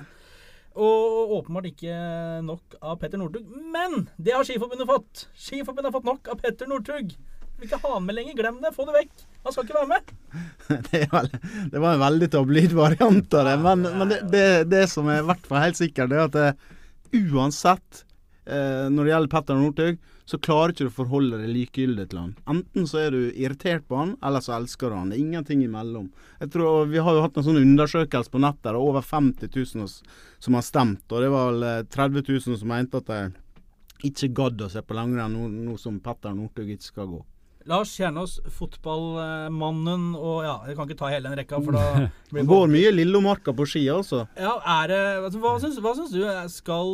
Og 0.73 1.36
åpenbart 1.38 1.67
ikke 1.69 1.97
nok 2.47 2.78
av 2.82 2.97
Petter 3.02 3.19
Northug. 3.21 3.49
Men 3.73 4.08
det 4.17 4.34
har 4.34 4.47
Skiforbundet 4.47 4.89
fått. 4.89 5.28
Skiforbundet 5.38 5.91
har 5.91 5.97
fått 5.97 6.10
nok 6.10 6.32
av 6.32 6.39
Petter 6.41 6.69
Northug. 6.71 7.13
Vil 7.63 7.69
ikke 7.71 7.80
ha 7.80 7.93
han 7.93 8.04
med 8.04 8.17
lenger. 8.17 8.36
Glem 8.36 8.58
det. 8.60 8.73
Få 8.76 8.84
det 8.89 8.93
vekk. 8.97 9.12
Han 9.45 9.54
skal 9.56 9.67
ikke 9.67 9.78
være 9.78 9.91
med. 9.93 10.10
det, 10.89 11.04
vel, 11.13 11.30
det 11.71 11.80
var 11.80 11.93
en 11.93 12.02
veldig 12.02 12.28
tabloid 12.34 12.73
variant 12.76 13.36
av 13.39 13.45
det. 13.47 13.54
Men, 13.63 13.86
men 13.88 14.10
det, 14.12 14.17
det, 14.34 14.47
det 14.73 14.82
som 14.91 15.08
er 15.08 15.21
i 15.21 15.28
hvert 15.30 15.45
fall 15.47 15.63
helt 15.63 15.80
sikkert, 15.80 16.12
det 16.12 16.17
er 16.19 16.26
at 16.28 16.36
det, 16.36 16.49
uansett 17.32 18.02
eh, 18.43 18.89
når 18.91 18.99
det 18.99 19.13
gjelder 19.13 19.32
Petter 19.32 19.62
Northug, 19.62 20.02
så 20.28 20.39
klarer 20.43 20.73
ikke 20.73 20.88
du 20.88 20.91
å 20.91 20.95
forholde 20.97 21.39
deg 21.39 21.54
likegyldig 21.56 22.06
til 22.12 22.19
han. 22.19 22.34
Enten 22.52 22.89
så 22.89 22.99
er 23.06 23.15
du 23.15 23.21
irritert 23.32 23.88
på 23.88 23.99
han, 23.99 24.13
eller 24.23 24.43
så 24.43 24.56
elsker 24.58 24.91
du 24.91 24.97
han. 24.97 25.12
Det 25.12 25.17
er 25.17 25.23
ingenting 25.23 25.63
imellom. 25.63 26.10
Jeg 26.43 26.52
tror 26.56 26.91
Vi 26.91 27.04
har 27.04 27.15
jo 27.15 27.23
hatt 27.23 27.39
en 27.39 27.47
sånn 27.47 27.62
undersøkelse 27.62 28.32
på 28.34 28.43
nettet. 28.43 28.73
Er 28.73 28.80
over 28.80 29.08
50 29.08 29.56
000 29.56 29.88
som 30.43 30.60
har 30.60 30.67
stemt. 30.67 31.08
Og 31.12 31.23
det 31.23 31.32
var 31.32 31.52
vel 31.52 31.67
eh, 31.69 31.88
30 31.95 32.28
000 32.28 32.60
som 32.60 32.76
mente 32.76 32.99
at 32.99 33.12
de 33.13 33.21
ikke 34.08 34.34
gadd 34.36 34.65
å 34.65 34.71
se 34.71 34.84
på 34.84 34.95
langrenn 34.97 35.32
nå, 35.32 35.47
nå 35.47 35.78
som 35.80 36.02
Petter 36.04 36.36
Northug 36.36 36.76
ikke 36.76 36.91
skal 36.91 37.08
gå. 37.12 37.21
Lars 37.69 37.93
Kjernås, 37.95 38.38
fotballmannen 38.58 40.12
og 40.19 40.43
Ja, 40.43 40.56
jeg 40.67 40.78
kan 40.78 40.89
ikke 40.89 40.99
ta 40.99 41.12
hele 41.13 41.30
den 41.30 41.39
rekka, 41.39 41.62
for 41.63 41.78
da 41.78 42.08
blir 42.34 42.47
går 42.49 42.71
mye 42.71 42.91
Lillomarka 42.95 43.56
på 43.56 43.67
ski, 43.69 43.86
altså. 43.93 44.26
Ja, 44.39 44.58
er 44.82 44.91
det 44.91 45.04
altså, 45.23 45.43
Hva 45.43 45.56
syns, 45.63 45.80
hva 45.84 45.95
syns 45.97 46.15
du? 46.15 46.23
Skal 46.52 46.93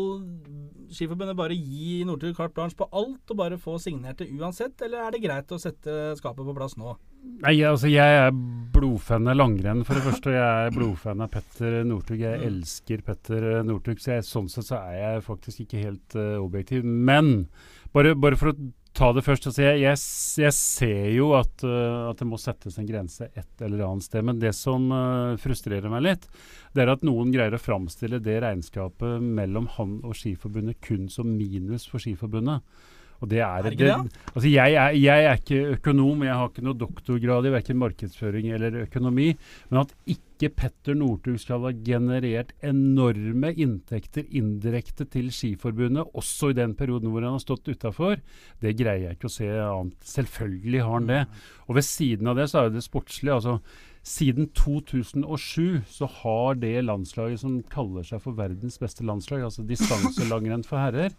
Skiforbundet 0.90 1.38
bare 1.38 1.58
gi 1.58 2.02
Northug 2.08 2.34
carte 2.38 2.56
blanche 2.58 2.78
på 2.78 2.88
alt 2.90 3.30
og 3.30 3.38
bare 3.38 3.60
få 3.62 3.78
signert 3.82 4.22
det 4.22 4.30
uansett, 4.34 4.80
eller 4.86 5.06
er 5.06 5.14
det 5.14 5.22
greit 5.22 5.54
å 5.54 5.62
sette 5.62 6.16
skapet 6.18 6.46
på 6.46 6.56
plass 6.58 6.78
nå? 6.80 6.96
Nei, 7.44 7.58
altså 7.68 7.90
jeg 7.92 8.20
er 8.24 8.32
blodfan 8.74 9.28
av 9.30 9.38
langrenn, 9.38 9.84
for 9.88 9.98
det 9.98 10.06
første. 10.06 10.32
Jeg 10.34 10.70
er 10.70 10.74
blodfan 10.76 11.22
av 11.24 11.32
Petter 11.34 11.82
Northug. 11.88 12.22
Jeg 12.24 12.42
elsker 12.48 13.04
Petter 13.06 13.48
Northug, 13.68 14.00
så 14.02 14.16
jeg, 14.16 14.26
sånn 14.28 14.48
sett 14.52 14.70
så 14.70 14.80
er 14.80 14.98
jeg 14.98 15.26
faktisk 15.28 15.66
ikke 15.66 15.84
helt 15.84 16.16
uh, 16.18 16.40
objektiv. 16.40 16.88
Men 16.88 17.50
bare, 17.96 18.16
bare 18.16 18.40
for 18.40 18.54
å 18.54 18.58
ta 19.00 19.10
det 19.16 19.24
først. 19.26 19.48
Altså 19.50 19.64
jeg, 19.64 19.80
jeg, 19.84 20.02
jeg 20.44 20.56
ser 20.58 21.08
jo 21.16 21.32
at, 21.40 21.66
uh, 21.66 22.10
at 22.12 22.20
det 22.20 22.28
må 22.28 22.40
settes 22.42 22.78
en 22.80 22.88
grense 22.90 23.30
et 23.30 23.66
eller 23.66 23.86
annet 23.88 24.06
sted. 24.06 24.26
Men 24.28 24.42
det 24.42 24.54
som 24.58 24.90
uh, 24.92 25.40
frustrerer 25.42 25.92
meg 25.92 26.06
litt, 26.06 26.30
det 26.76 26.84
er 26.84 26.94
at 26.94 27.06
noen 27.08 27.34
greier 27.34 27.56
å 27.56 27.62
framstille 27.62 28.22
det 28.24 28.40
regnskapet 28.44 29.24
mellom 29.24 29.70
han 29.78 30.00
og 30.04 30.16
Skiforbundet 30.20 30.82
kun 30.86 31.08
som 31.12 31.32
minus 31.32 31.88
for 31.90 32.04
Skiforbundet. 32.04 32.66
Og 33.20 33.28
det 33.28 33.42
er, 33.44 33.66
Er 33.68 33.76
det? 33.76 33.96
Altså 34.32 34.48
jeg, 34.48 34.76
er, 34.80 34.94
jeg 34.96 35.28
er 35.28 35.40
ikke 35.42 35.76
økonom, 35.76 36.24
jeg 36.24 36.40
har 36.40 36.52
ikke 36.52 36.64
noe 36.64 36.80
doktorgrad 36.80 37.50
i 37.50 37.52
verken 37.52 37.80
markedsføring 37.82 38.48
eller 38.56 38.84
økonomi. 38.86 39.34
Men 39.72 39.82
at 39.82 39.92
ikke 40.08 40.29
Petter 40.48 40.96
Northug 40.96 41.36
skal 41.42 41.66
ha 41.68 41.74
generert 41.84 42.54
enorme 42.64 43.52
inntekter 43.60 44.24
indirekte 44.32 45.04
til 45.12 45.28
Skiforbundet, 45.36 46.14
også 46.16 46.54
i 46.54 46.58
den 46.62 46.78
perioden 46.80 47.12
hvor 47.12 47.28
han 47.28 47.36
har 47.36 47.44
stått 47.44 47.68
utafor, 47.68 48.24
det 48.64 48.78
greier 48.80 49.10
jeg 49.10 49.20
ikke 49.20 49.28
å 49.28 49.36
se 49.36 49.52
annet. 49.52 50.00
Selvfølgelig 50.08 50.86
har 50.86 50.96
han 50.96 51.12
det. 51.12 51.22
Og 51.68 51.76
ved 51.76 51.88
siden 51.90 52.32
av 52.32 52.40
det 52.40 52.48
så 52.48 52.62
er 52.62 52.70
jo 52.70 52.78
det 52.78 52.88
sportslige. 52.88 53.36
altså 53.36 53.60
siden 54.06 54.48
2007 54.56 55.82
så 55.90 56.08
har 56.22 56.60
det 56.62 56.86
landslaget 56.86 57.42
som 57.42 57.60
kaller 57.72 58.06
seg 58.08 58.22
for 58.24 58.38
verdens 58.38 58.80
beste 58.82 59.06
landslag, 59.06 59.44
altså 59.46 59.66
distanselangrenn 59.68 60.64
for 60.68 60.80
herrer, 60.82 61.16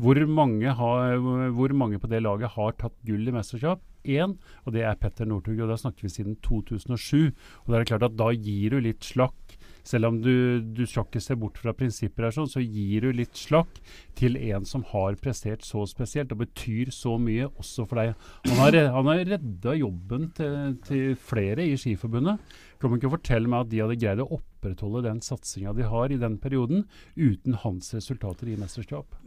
hvor 0.00 0.18
mange, 0.26 0.74
har, 0.74 1.18
hvor 1.54 1.74
mange 1.76 2.00
på 2.00 2.10
det 2.10 2.22
laget 2.24 2.54
har 2.56 2.76
tatt 2.80 2.96
gull 3.06 3.28
i 3.28 3.34
mesterskap? 3.34 3.82
Én, 4.04 4.34
og 4.68 4.74
det 4.76 4.82
er 4.84 4.98
Petter 5.00 5.24
Northug. 5.24 5.62
Og 5.64 5.70
da 5.70 5.78
snakker 5.80 6.04
vi 6.04 6.12
siden 6.12 6.36
2007. 6.44 7.32
Og 7.64 7.70
da 7.70 7.78
er 7.78 7.84
det 7.84 7.88
klart 7.88 8.04
at 8.04 8.18
da 8.18 8.26
gir 8.36 8.74
du 8.74 8.82
litt 8.84 9.06
slakk 9.06 9.38
selv 9.84 10.10
om 10.10 10.18
du, 10.24 10.60
du 10.64 10.82
skal 10.88 11.06
ikke 11.06 11.22
se 11.22 11.36
bort 11.38 11.60
fra 11.60 11.74
prinsipper, 11.76 12.26
her 12.26 12.34
sånn, 12.34 12.50
så 12.50 12.62
gir 12.64 13.04
du 13.04 13.14
litt 13.14 13.36
slakk 13.38 13.80
til 14.18 14.38
en 14.40 14.66
som 14.68 14.84
har 14.90 15.18
prestert 15.22 15.64
så 15.66 15.84
spesielt 15.90 16.32
og 16.34 16.42
betyr 16.44 16.92
så 16.94 17.16
mye 17.20 17.50
også 17.52 17.86
for 17.90 18.00
deg. 18.00 18.14
Han 18.48 18.60
har, 18.62 18.78
han 18.96 19.12
redda 19.34 19.76
jobben 19.78 20.28
til, 20.36 20.76
til 20.88 21.16
flere 21.20 21.68
i 21.68 21.78
Skiforbundet. 21.80 22.54
Kan 22.80 22.98
ikke 22.98 23.14
fortelle 23.14 23.50
meg 23.50 23.64
at 23.64 23.72
de 23.72 23.82
hadde 23.84 24.00
greid 24.00 24.24
å 24.24 24.30
opprettholde 24.38 25.06
den 25.06 25.24
satsinga 25.24 25.76
de 25.76 25.88
har 25.88 26.12
i 26.12 26.20
den 26.20 26.40
perioden, 26.40 26.86
uten 27.16 27.60
hans 27.64 27.92
resultater 27.96 28.50
i 28.50 28.60
mesterskap? 28.60 29.20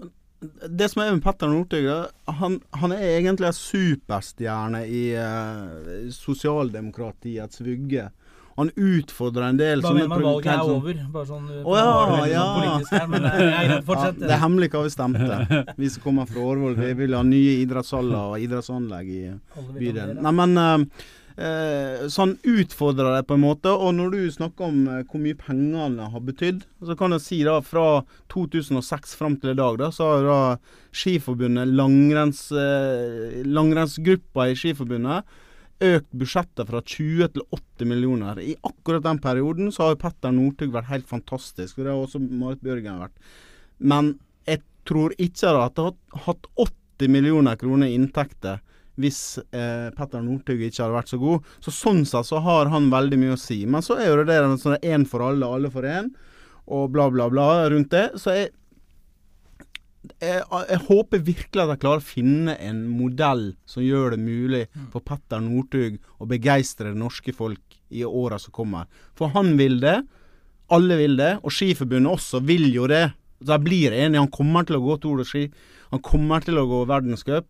det 0.69 0.89
som 0.91 1.01
er 1.01 1.15
med 1.15 1.23
Petter 1.25 1.49
Northug, 1.49 1.87
han, 2.39 2.59
han, 2.77 2.93
er 2.93 3.17
egentlig 3.17 3.49
en 3.49 3.57
superstjerne 3.57 4.83
i 4.85 5.03
eh, 5.17 6.09
sosialdemokratiets 6.13 7.63
vugge. 7.65 8.07
Han 8.57 8.71
utfordrer 8.73 9.51
en 9.51 9.59
del 9.59 9.83
Hva 9.85 9.91
mener 9.93 10.09
man 10.09 10.23
valget 10.25 10.51
er 10.53 10.71
over? 10.73 11.01
Bare 11.13 11.29
sånn, 11.29 11.51
oh, 11.61 11.77
ja, 11.77 11.91
ja. 12.31 12.45
Sånn 12.87 12.97
her, 12.97 13.11
men 13.11 13.27
jeg, 13.27 13.83
fortsett. 13.85 14.17
Ja, 14.17 14.23
det 14.23 14.33
er 14.33 14.41
hemmelig 14.41 14.71
hva 14.73 14.81
vi 14.87 14.95
stemte. 14.95 15.61
Vi 15.77 15.91
som 15.93 16.07
kommer 16.07 16.31
fra 16.31 16.47
Årvoll, 16.51 16.79
vi 16.79 16.89
vil 17.03 17.17
ha 17.17 17.21
nye 17.27 17.59
idrettshaller 17.61 18.33
og 18.33 18.47
idrettsanlegg 18.47 19.13
i 19.13 19.23
bydelen. 19.77 20.19
Nei, 20.25 20.35
men 20.41 20.57
uh, 20.57 21.05
Eh, 21.37 22.07
så 22.09 22.23
han 22.23 22.31
utfordrer 22.49 23.11
deg 23.13 23.27
på 23.29 23.35
en 23.37 23.43
måte. 23.43 23.69
Og 23.69 23.93
når 23.93 24.13
du 24.15 24.21
snakker 24.33 24.71
om 24.71 24.79
eh, 24.89 25.03
hvor 25.05 25.21
mye 25.21 25.37
pengene 25.37 26.09
har 26.09 26.23
betydd, 26.25 26.63
så 26.81 26.97
kan 26.97 27.13
jeg 27.13 27.25
si 27.25 27.41
da 27.45 27.59
fra 27.61 28.01
2006 28.33 29.13
fram 29.19 29.37
til 29.37 29.53
i 29.53 29.57
dag, 29.59 29.77
da, 29.81 29.91
så 29.93 30.09
har 30.15 30.25
da 30.25 30.39
Skiforbundet, 30.97 31.75
langrenns, 31.77 32.47
eh, 32.49 33.43
langrennsgruppa 33.45 34.49
i 34.49 34.57
Skiforbundet, 34.57 35.37
økt 35.83 36.07
budsjettet 36.17 36.69
fra 36.69 36.81
20 36.81 37.33
til 37.33 37.43
80 37.53 37.89
millioner. 37.89 38.39
I 38.41 38.55
akkurat 38.65 39.05
den 39.05 39.19
perioden 39.21 39.71
så 39.73 39.83
har 39.83 39.93
jo 39.93 40.01
Petter 40.01 40.33
Northug 40.33 40.73
vært 40.73 40.89
helt 40.91 41.09
fantastisk, 41.09 41.77
og 41.77 41.83
det 41.85 41.91
har 41.91 41.99
også 42.01 42.21
Marit 42.23 42.63
Bjørgen 42.65 43.03
vært. 43.03 43.27
Men 43.77 44.15
jeg 44.47 44.63
tror 44.89 45.13
ikke 45.21 45.53
at 45.53 45.77
det 45.77 45.85
har 45.85 46.25
hatt 46.25 46.49
80 46.57 47.13
millioner 47.13 47.59
kroner 47.59 47.91
i 47.91 47.97
inntekter 47.97 48.63
hvis 48.97 49.37
eh, 49.53 49.89
Petter 49.93 50.23
Northug 50.25 50.61
ikke 50.65 50.81
hadde 50.81 50.95
vært 50.95 51.11
så 51.11 51.19
god. 51.21 51.49
Så 51.61 51.73
Sånn 51.75 52.01
sett 52.09 52.25
så 52.31 52.41
har 52.41 52.71
han 52.73 52.89
veldig 52.89 53.19
mye 53.21 53.35
å 53.35 53.41
si. 53.41 53.59
Men 53.69 53.85
så 53.85 53.99
er 54.01 54.09
jo 54.09 54.23
det 54.23 54.31
der 54.31 54.47
sånn 54.57 54.79
én 54.81 55.05
for 55.09 55.21
alle, 55.27 55.45
alle 55.45 55.69
for 55.73 55.85
én, 55.85 56.09
og 56.65 56.89
bla, 56.95 57.05
bla, 57.13 57.29
bla 57.29 57.45
rundt 57.69 57.93
det. 57.93 58.07
Så 58.17 58.33
jeg, 58.33 58.49
jeg, 60.17 60.43
jeg, 60.49 60.79
håper 60.87 61.21
virkelig 61.21 61.63
at 61.63 61.71
jeg 61.75 61.81
klarer 61.83 62.01
å 62.01 62.07
finne 62.07 62.55
en 62.63 62.79
modell 62.89 63.51
som 63.69 63.85
gjør 63.85 64.15
det 64.15 64.21
mulig 64.21 64.63
mm. 64.71 64.87
for 64.93 65.05
Petter 65.05 65.43
Northug 65.43 65.99
å 66.17 66.29
begeistre 66.29 66.89
det 66.89 66.97
norske 66.97 67.33
folk 67.37 67.77
i 67.93 68.01
åra 68.07 68.39
som 68.41 68.55
kommer. 68.55 68.89
For 69.17 69.31
han 69.35 69.53
vil 69.59 69.77
det. 69.83 69.99
Alle 70.73 70.97
vil 70.99 71.15
det. 71.19 71.35
Og 71.43 71.53
Skiforbundet 71.53 72.17
også 72.17 72.41
vil 72.45 72.67
jo 72.73 72.87
det. 72.89 73.05
Så 73.43 73.53
jeg 73.53 73.65
blir 73.67 73.95
enig. 73.95 74.19
Han 74.19 74.33
kommer 74.33 74.65
til 74.67 74.79
å 74.79 74.83
gå 74.83 74.97
Tour 75.03 75.21
de 75.21 75.27
Ski. 75.27 75.45
Han 75.93 76.03
kommer 76.03 76.43
til 76.43 76.57
å 76.59 76.65
gå 76.67 76.81
verdenscup. 76.89 77.47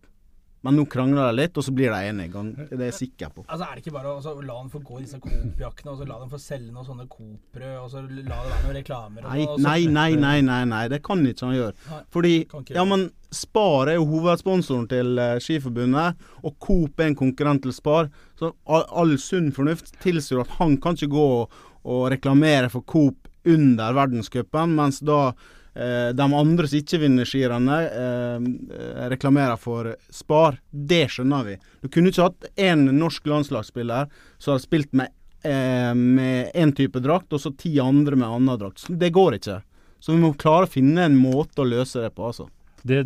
Men 0.66 0.74
nå 0.74 0.84
krangler 0.90 1.28
de 1.28 1.38
litt, 1.38 1.58
og 1.58 1.64
så 1.64 1.72
blir 1.74 1.92
de 1.94 2.08
enige. 2.10 2.42
Det 2.70 2.78
er 2.80 2.88
jeg 2.88 2.96
sikker 2.96 3.30
på. 3.34 3.44
Altså 3.46 3.68
Er 3.68 3.76
det 3.76 3.84
ikke 3.84 3.94
bare 3.94 4.14
å 4.16 4.32
la 4.42 4.56
dem 4.56 4.70
få 4.72 4.80
gå 4.82 4.98
i 4.98 5.04
disse 5.04 5.20
Coop-jakkene, 5.22 5.92
og 5.92 6.00
så 6.00 6.08
la 6.08 6.16
dem 6.18 6.32
få 6.32 6.40
selge 6.42 6.72
noen 6.72 6.88
sånne 6.88 7.06
Coop-brød, 7.12 7.76
og 7.78 7.92
så 7.92 8.02
la 8.02 8.08
det 8.24 8.50
være 8.52 8.64
noen 8.64 8.78
reklamer? 8.80 9.28
Nei, 9.28 9.44
nei, 9.62 9.78
nei, 9.92 10.08
nei, 10.18 10.40
nei, 10.48 10.60
nei, 10.72 10.82
det 10.90 11.00
kan 11.06 11.22
ikke 11.22 11.46
han 11.46 11.56
gjøre. 11.58 12.02
Fordi 12.14 12.34
Ja, 12.74 12.86
men 12.88 13.08
Spar 13.34 13.90
er 13.92 13.98
jo 13.98 14.08
hovedsponsoren 14.08 14.88
til 14.90 15.18
uh, 15.20 15.36
Skiforbundet, 15.44 16.18
og 16.42 16.58
Coop 16.64 16.98
er 16.98 17.12
en 17.12 17.18
konkurrent 17.18 17.62
til 17.66 17.76
Spar. 17.76 18.10
Så 18.40 18.54
all, 18.66 18.86
all 18.88 19.14
sunn 19.22 19.52
fornuft 19.54 19.92
tilsier 20.02 20.42
at 20.42 20.56
han 20.58 20.78
kan 20.82 20.98
ikke 20.98 21.12
gå 21.12 21.26
og, 21.42 21.58
og 21.84 22.08
reklamere 22.14 22.72
for 22.72 22.86
Coop 22.88 23.28
under 23.48 23.94
verdenscupen, 23.96 24.74
mens 24.76 24.98
da 25.06 25.28
eh, 25.30 25.46
de 25.78 26.26
andre 26.34 26.66
som 26.66 26.80
ikke 26.80 26.98
vinner 27.04 27.28
skirennet, 27.28 27.92
eh, 27.94 29.06
reklamerer 29.12 29.58
for 29.60 29.92
Spar. 30.10 30.58
Det 30.70 31.04
skjønner 31.14 31.46
vi. 31.46 31.56
Du 31.82 31.88
kunne 31.88 32.10
ikke 32.10 32.26
hatt 32.26 32.48
én 32.58 32.88
norsk 32.96 33.28
landslagsspiller 33.30 34.10
som 34.38 34.56
har 34.56 34.62
spilt 34.64 34.90
eh, 34.98 35.94
med 35.94 36.50
én 36.54 36.74
type 36.74 36.98
drakt, 37.04 37.32
og 37.32 37.42
så 37.42 37.54
ti 37.56 37.76
andre 37.82 38.18
med 38.18 38.28
annen 38.28 38.58
drakt. 38.58 38.86
Det 38.88 39.12
går 39.14 39.38
ikke. 39.38 39.60
Så 40.00 40.14
vi 40.14 40.22
må 40.22 40.34
klare 40.38 40.66
å 40.66 40.70
finne 40.70 41.06
en 41.06 41.18
måte 41.18 41.62
å 41.62 41.68
løse 41.68 42.02
det 42.02 42.12
på, 42.14 42.30
altså. 42.30 42.48
Det, 42.88 43.02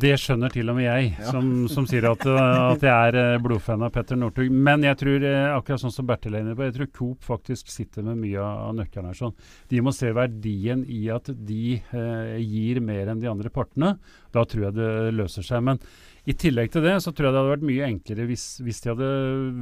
det, 0.00 0.14
skjønner 0.20 0.52
til 0.52 0.70
og 0.72 0.78
med 0.78 0.86
jeg, 0.86 1.10
ja. 1.18 1.28
som, 1.28 1.50
som, 1.68 1.86
sier 1.88 2.08
at, 2.08 2.24
at, 2.72 2.82
jeg 2.86 3.10
er 3.10 3.18
eh, 3.20 3.38
blodfan 3.42 3.84
av 3.84 3.92
Petter 3.94 4.18
Northug. 4.18 4.48
Men 4.52 4.86
jeg 4.86 4.98
tror, 5.02 5.26
eh, 5.28 5.52
akkurat 5.52 5.82
sånn 5.82 5.94
som 5.94 6.08
Bertil 6.08 6.38
er 6.38 6.44
inne 6.44 6.56
på, 6.56 6.64
jeg 6.66 6.76
tror 6.78 6.90
Coop 6.96 7.28
faktisk 7.28 7.70
sitter 7.72 8.06
med 8.06 8.20
mye 8.22 8.42
av 8.42 8.74
nøkkelen 8.78 9.10
her. 9.10 9.18
sånn. 9.18 9.36
De 9.72 9.82
må 9.84 9.92
se 9.96 10.12
verdien 10.16 10.86
i 10.88 11.04
at 11.12 11.28
de 11.28 11.76
eh, 11.76 12.36
gir 12.40 12.80
mer 12.84 13.12
enn 13.12 13.22
de 13.22 13.30
andre 13.30 13.52
partene. 13.52 13.96
Da 14.34 14.44
tror 14.48 14.68
jeg 14.68 14.78
det 14.78 14.92
løser 15.16 15.46
seg. 15.46 15.64
Men 15.68 15.82
i 16.26 16.34
tillegg 16.34 16.72
til 16.74 16.82
det 16.82 16.96
så 17.04 17.12
tror 17.14 17.28
jeg 17.28 17.34
det 17.34 17.42
hadde 17.42 17.54
vært 17.54 17.68
mye 17.68 17.86
enklere 17.86 18.24
hvis, 18.26 18.46
hvis 18.66 18.82
de 18.82 18.90
hadde 18.90 19.10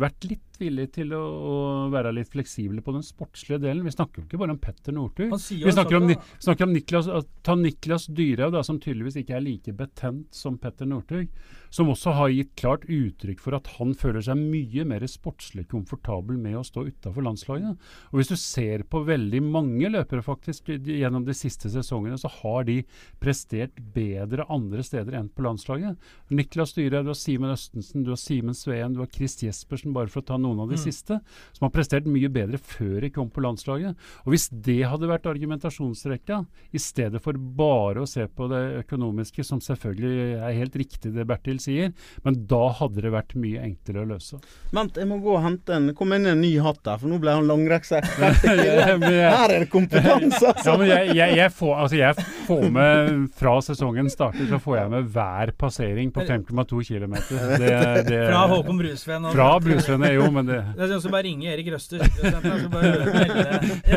vært 0.00 0.30
litt 0.30 0.53
villige 0.60 0.92
til 0.98 1.14
å, 1.16 1.22
å, 1.22 1.56
være 1.92 2.12
litt 2.16 2.30
fleksible 2.32 2.84
på 2.84 2.94
den 2.96 3.04
sportslige 3.06 3.62
delen. 3.64 3.84
Vi 3.86 3.94
snakker 3.94 4.22
jo 4.22 4.26
ikke 4.28 4.40
bare 4.42 4.54
om 4.56 4.60
Petter 4.62 4.96
Northug. 4.96 5.34
Vi 5.34 5.74
snakker 5.74 6.00
om, 6.00 6.14
snakker 6.42 6.68
om 6.68 6.74
Niklas, 6.74 7.10
ta 7.46 7.56
Niklas 7.58 8.08
Dyrhaug, 8.12 8.60
som 8.66 8.80
tydeligvis 8.82 9.20
ikke 9.22 9.38
er 9.38 9.44
like 9.44 9.76
betent 9.76 10.34
som 10.34 10.58
Petter 10.60 10.88
Northug 10.88 11.28
som 11.74 11.88
også 11.90 12.12
har 12.14 12.30
gitt 12.30 12.52
klart 12.58 12.84
uttrykk 12.86 13.40
for 13.42 13.56
at 13.56 13.66
han 13.80 13.96
føler 13.98 14.22
seg 14.22 14.38
mye 14.38 14.84
mer 14.86 15.02
sportslig 15.10 15.64
komfortabel 15.72 16.36
med 16.38 16.54
å 16.60 16.62
stå 16.66 16.84
utafor 16.86 17.24
landslaget. 17.26 17.80
Og 18.12 18.20
Hvis 18.20 18.30
du 18.30 18.36
ser 18.38 18.84
på 18.86 19.00
veldig 19.08 19.40
mange 19.42 19.90
løpere 19.90 20.22
faktisk 20.22 20.70
gjennom 20.70 21.26
de 21.26 21.34
siste 21.34 21.72
sesongene, 21.72 22.18
så 22.20 22.30
har 22.30 22.68
de 22.68 22.76
prestert 23.18 23.74
bedre 23.96 24.46
andre 24.54 24.84
steder 24.86 25.18
enn 25.18 25.32
på 25.34 25.42
landslaget. 25.48 25.98
Niklas 26.30 26.76
Dyrhaug, 26.76 27.08
du 27.08 27.10
har 27.10 27.18
Simen 27.18 27.56
Østensen, 27.56 28.06
du 28.06 28.12
har 28.14 28.22
Simen 28.22 28.54
Sveen, 28.54 28.94
du 28.94 29.02
har 29.02 29.10
Chris 29.10 29.34
Jespersen, 29.42 29.96
bare 29.96 30.12
for 30.12 30.22
å 30.22 30.28
ta 30.30 30.38
noen 30.44 30.64
av 30.64 30.70
de 30.70 30.78
mm. 30.78 30.84
siste, 30.84 31.18
som 31.56 31.66
har 31.66 31.74
prestert 31.74 32.08
mye 32.10 32.30
bedre 32.32 32.60
før 32.60 33.00
de 33.04 33.12
kom 33.14 33.30
på 33.32 33.44
landslaget. 33.44 33.98
Og 34.24 34.34
Hvis 34.34 34.48
det 34.52 34.82
hadde 34.90 35.10
vært 35.10 35.28
argumentasjonsrekka, 35.30 36.42
i 36.74 36.82
stedet 36.82 37.22
for 37.24 37.38
bare 37.38 38.04
å 38.04 38.08
se 38.08 38.26
på 38.28 38.48
det 38.52 38.62
økonomiske, 38.84 39.44
som 39.46 39.62
selvfølgelig 39.64 40.38
er 40.38 40.58
helt 40.60 40.76
riktig 40.78 41.14
det 41.14 41.26
Bertil 41.28 41.60
sier, 41.62 41.92
men 42.24 42.42
da 42.50 42.66
hadde 42.78 43.04
det 43.04 43.12
vært 43.14 43.34
mye 43.40 43.62
enklere 43.64 44.04
å 44.04 44.10
løse. 44.14 44.40
Vent, 44.74 44.98
jeg 45.00 45.08
må 45.08 45.20
gå 45.24 45.34
og 45.36 45.44
hente 45.44 45.74
en 45.74 45.92
Kom 45.94 46.10
inn 46.16 46.26
i 46.26 46.32
en 46.32 46.40
ny 46.42 46.50
hatt 46.62 46.80
der, 46.86 46.98
for 47.00 47.10
nå 47.10 47.20
ble 47.22 47.34
han 47.36 47.46
langrekksekspert. 47.48 48.44
Her 49.34 49.52
er 49.52 49.62
det 49.62 49.68
kompetanse, 49.72 50.40
altså! 50.40 50.72
Ja, 50.72 50.76
men 50.80 50.90
jeg, 50.90 51.14
jeg, 51.14 51.36
jeg, 51.38 51.52
får, 51.54 51.74
altså 51.84 51.98
jeg, 51.98 52.24
får, 52.48 52.64
med 52.74 53.12
Fra 53.38 53.54
sesongen 53.64 54.10
starter, 54.12 54.46
så 54.50 54.58
får 54.62 54.78
jeg 54.80 54.92
med 54.94 55.10
hver 55.14 55.52
passering 55.60 56.10
på 56.14 56.24
5,2 56.26 56.82
km. 56.88 57.14
Fra 57.30 58.42
Håkon 58.50 58.80
Brusveen? 58.80 59.28
Fra 59.34 59.48
Brusveen, 59.62 60.06
jo, 60.16 60.28
men 60.34 60.50
det 60.50 60.60
Det 60.74 60.86
er 60.86 60.92
sånn 60.94 61.04
som 61.06 61.14
bare 61.14 61.26
ringe 61.28 61.52
Erik 61.52 61.70
Røster. 61.74 62.02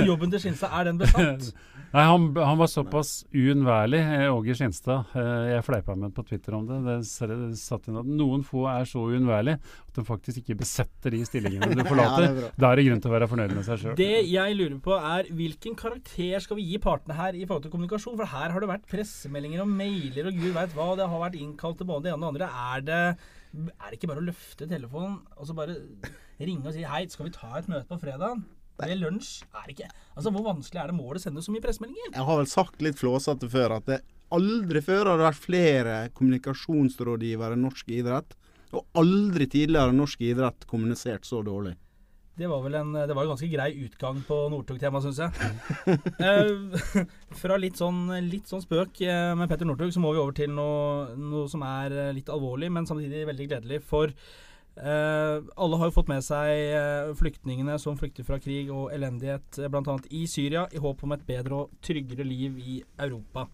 Jobben 0.07 0.33
til 0.33 0.45
Skinstad, 0.45 0.71
er 0.71 0.91
den 0.91 1.01
besatt? 1.01 1.51
Nei, 1.87 2.03
han, 2.03 2.25
han, 2.35 2.57
var 2.59 2.67
såpass 2.67 3.21
uunnværlig, 3.31 3.99
eh, 4.01 4.27
Åge 4.33 4.55
Skinstad. 4.59 5.13
Eh, 5.15 5.53
jeg 5.53 5.63
fleipa 5.63 5.95
med 5.95 6.11
på 6.15 6.25
Twitter 6.27 6.57
om 6.57 6.65
det. 6.67 6.81
Det 6.83 6.97
satt 7.59 7.87
inn 7.87 7.99
at 8.01 8.09
noen 8.09 8.43
få 8.45 8.65
er 8.67 8.87
så 8.89 9.05
uunnværlige 9.07 9.61
at 9.61 9.95
de 9.95 10.03
faktisk 10.05 10.41
ikke 10.41 10.57
besetter 10.59 11.15
de 11.15 11.21
stillingene 11.27 11.77
du 11.79 11.85
forlater. 11.91 12.27
ja, 12.27 12.51
da 12.59 12.73
er 12.73 12.81
det 12.81 12.87
grunn 12.89 13.03
til 13.05 13.11
å 13.11 13.15
være 13.15 13.31
fornøyd 13.31 13.55
med 13.55 13.67
seg 13.69 13.81
sjøl. 13.81 13.95
Det 13.99 14.11
jeg 14.27 14.59
lurer 14.59 14.77
på 14.83 14.99
er 14.99 15.31
hvilken 15.39 15.79
karakter 15.79 16.43
skal 16.43 16.59
vi 16.59 16.67
gi 16.73 16.83
partene 16.83 17.17
her 17.17 17.39
i 17.39 17.45
forhold 17.45 17.69
til 17.69 17.75
kommunikasjon? 17.77 18.19
For 18.19 18.35
her 18.35 18.51
har 18.51 18.65
det 18.65 18.71
vært 18.75 18.87
pressemeldinger 18.91 19.63
og 19.63 19.71
mailer 19.71 20.27
og 20.27 20.43
gud 20.43 20.53
veit 20.59 20.75
hva. 20.75 20.91
Det 20.99 21.07
har 21.07 21.23
vært 21.23 21.39
innkalt 21.39 21.79
til 21.79 21.87
både 21.87 22.09
det 22.09 22.15
ene 22.17 22.27
og 22.27 22.35
det 22.35 22.51
andre. 22.51 22.67
Er 22.75 22.87
det, 22.91 23.01
er 23.71 23.87
det 23.87 24.01
ikke 24.01 24.11
bare 24.11 24.25
å 24.25 24.27
løfte 24.27 24.67
telefonen 24.67 25.21
og 25.37 25.47
så 25.47 25.55
bare 25.55 25.79
ringe 26.45 26.69
og 26.69 26.75
si 26.75 26.85
hei, 26.85 27.05
skal 27.09 27.29
vi 27.29 27.33
ta 27.35 27.55
et 27.57 27.71
møte 27.71 27.89
på 27.89 27.99
fredag? 28.01 28.43
er 28.85 28.93
lunsj 28.93 29.41
er 29.57 29.71
ikke 29.73 29.87
Altså, 30.13 30.29
Hvor 30.29 30.43
vanskelig 30.45 30.81
er 30.83 30.91
det 30.91 30.97
målet 30.97 31.21
å 31.21 31.23
sende 31.23 31.41
så 31.41 31.53
mye 31.53 31.63
pressemeldinger? 31.63 32.11
Jeg 32.13 32.27
har 32.27 32.37
vel 32.37 32.51
sagt 32.51 32.83
litt 32.85 32.99
flåsete 32.99 33.49
før 33.49 33.77
at 33.79 33.89
det 33.89 34.01
aldri 34.33 34.81
før 34.83 35.11
har 35.11 35.17
det 35.17 35.27
vært 35.29 35.43
flere 35.43 35.97
kommunikasjonsrådgivere 36.17 37.57
i 37.57 37.63
norsk 37.63 37.91
idrett. 37.95 38.35
Og 38.75 38.83
aldri 38.99 39.47
tidligere 39.47 39.87
har 39.87 39.95
norsk 39.95 40.23
idrett 40.27 40.65
kommunisert 40.67 41.25
så 41.25 41.41
dårlig. 41.45 41.77
Det 42.37 42.45
var 42.45 42.59
vel 42.61 42.75
en, 42.77 42.91
det 42.93 43.15
var 43.17 43.25
en 43.25 43.31
ganske 43.31 43.47
grei 43.49 43.71
utgang 43.81 44.19
på 44.27 44.35
Northug-temaet, 44.53 45.07
syns 45.07 45.21
jeg. 45.23 45.31
eh, 46.27 47.07
fra 47.39 47.57
litt 47.57 47.79
sånn, 47.79 48.11
litt 48.27 48.51
sånn, 48.51 48.61
spøk 48.61 49.01
eh, 49.01 49.31
med 49.39 49.49
Petter 49.49 49.65
Northug, 49.65 49.89
så 49.95 50.03
må 50.03 50.11
vi 50.13 50.21
over 50.21 50.35
til 50.37 50.53
noe, 50.53 51.15
noe, 51.17 51.47
som 51.49 51.65
er 51.65 51.95
eh, 51.95 52.11
litt 52.13 52.29
alvorlig, 52.29 52.69
men 52.75 52.85
samtidig 52.85 53.25
veldig 53.31 53.47
gledelig. 53.49 53.81
For 53.89 54.13
eh, 54.77 55.43
alle 55.57 55.79
har 55.81 55.89
jo 55.89 55.95
fått 55.95 56.09
med 56.11 56.23
seg 56.25 56.53
eh, 56.77 57.11
flyktningene 57.17 57.77
som 57.81 57.97
flykter 57.99 58.25
fra 58.27 58.39
krig 58.43 58.71
og 58.73 58.89
elendighet, 58.95 59.59
eh, 59.59 59.69
bl.a. 59.73 59.97
i 60.09 60.23
Syria, 60.29 60.67
i 60.71 60.81
håp 60.81 61.03
om 61.03 61.13
et 61.15 61.27
bedre 61.27 61.63
og 61.63 61.77
tryggere 61.85 62.25
liv 62.27 62.57
i 62.61 62.79
Europa. 62.97 63.47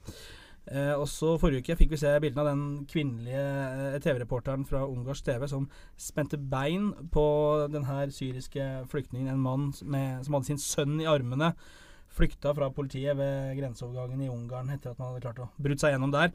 Eh, 0.71 0.93
også 0.95 1.35
Forrige 1.41 1.65
uke 1.65 1.75
fikk 1.75 1.91
vi 1.91 1.99
se 1.99 2.11
bildene 2.23 2.43
av 2.45 2.49
den 2.53 2.65
kvinnelige 2.87 3.41
eh, 3.43 3.97
TV-reporteren 4.03 4.63
fra 4.67 4.85
ungarsk 4.87 5.25
TV 5.27 5.47
som 5.51 5.65
spente 5.99 6.39
bein 6.39 6.93
på 7.11 7.25
denne 7.73 8.05
syriske 8.15 8.67
flyktningen, 8.91 9.33
en 9.33 9.43
mann 9.43 9.71
med, 9.83 10.23
som 10.23 10.37
hadde 10.37 10.53
sin 10.53 10.61
sønn 10.63 11.01
i 11.03 11.09
armene 11.09 11.51
flykta 12.13 12.53
fra 12.55 12.69
politiet 12.71 13.17
ved 13.17 13.57
grenseovergangen 13.57 14.21
i 14.21 14.29
Ungarn 14.31 14.69
etter 14.73 14.93
at 14.93 14.99
man 15.01 15.11
hadde 15.11 15.25
klart 15.25 15.41
å 15.43 15.49
brutt 15.65 15.81
seg 15.81 15.95
gjennom 15.95 16.13
der. 16.13 16.31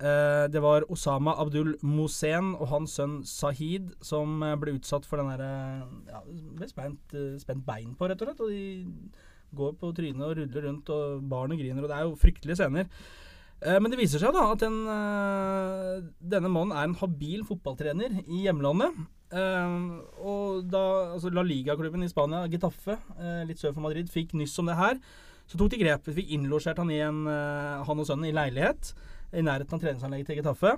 Eh, 0.00 0.46
det 0.50 0.58
var 0.62 0.86
Osama 0.90 1.36
Abdul 1.38 1.76
Mosen 1.86 2.54
og 2.58 2.66
hans 2.72 2.96
sønn 2.98 3.20
Sahid 3.28 3.92
som 4.02 4.42
eh, 4.42 4.56
ble 4.58 4.74
utsatt 4.78 5.06
for 5.06 5.20
den 5.22 5.30
derre 5.30 5.86
ja, 6.10 6.22
ble 6.58 6.66
spent, 6.70 7.14
eh, 7.14 7.36
spent 7.38 7.62
bein 7.66 7.92
på, 7.94 8.08
rett 8.10 8.24
og 8.24 8.30
slett. 8.32 8.42
Og 8.42 8.50
de 8.50 9.54
går 9.54 9.76
på 9.78 9.92
trynet 9.94 10.24
og 10.26 10.34
ruller 10.40 10.66
rundt, 10.66 10.90
og 10.90 11.28
barnet 11.30 11.60
griner, 11.60 11.84
og 11.84 11.92
det 11.92 11.98
er 11.98 12.08
jo 12.08 12.18
fryktelige 12.18 12.58
scener. 12.58 12.88
Eh, 13.62 13.78
Men 13.78 13.92
det 13.92 14.00
viser 14.00 14.18
seg 14.18 14.34
da 14.34 14.48
at 14.50 14.64
den, 14.64 14.80
eh, 14.90 16.08
denne 16.34 16.50
mannen 16.50 16.74
er 16.74 16.88
en 16.88 16.98
habil 16.98 17.44
fotballtrener 17.46 18.18
i 18.26 18.44
hjemlandet. 18.48 18.98
Eh, 19.30 19.78
og 20.18 20.66
da 20.70 20.82
altså 21.14 21.30
La 21.32 21.46
Liga-klubben 21.46 22.02
i 22.02 22.10
Spania, 22.10 22.48
Getafe, 22.50 22.98
eh, 23.18 23.44
litt 23.46 23.62
sør 23.62 23.74
for 23.74 23.86
Madrid, 23.86 24.10
fikk 24.10 24.34
nyss 24.34 24.58
om 24.58 24.66
det 24.66 24.76
her, 24.76 24.98
så 25.46 25.58
tok 25.58 25.70
de 25.70 25.78
grep. 25.78 26.04
Fikk 26.04 26.34
innlosjert 26.34 26.78
han 26.82 26.90
eh, 26.90 27.84
han 27.86 28.00
og 28.00 28.06
sønnen 28.06 28.26
i 28.26 28.34
leilighet 28.34 28.94
i 29.34 29.44
nærheten 29.44 29.76
av 29.76 29.82
treningsanlegget 29.82 30.30
til 30.30 30.40
Getafe, 30.40 30.74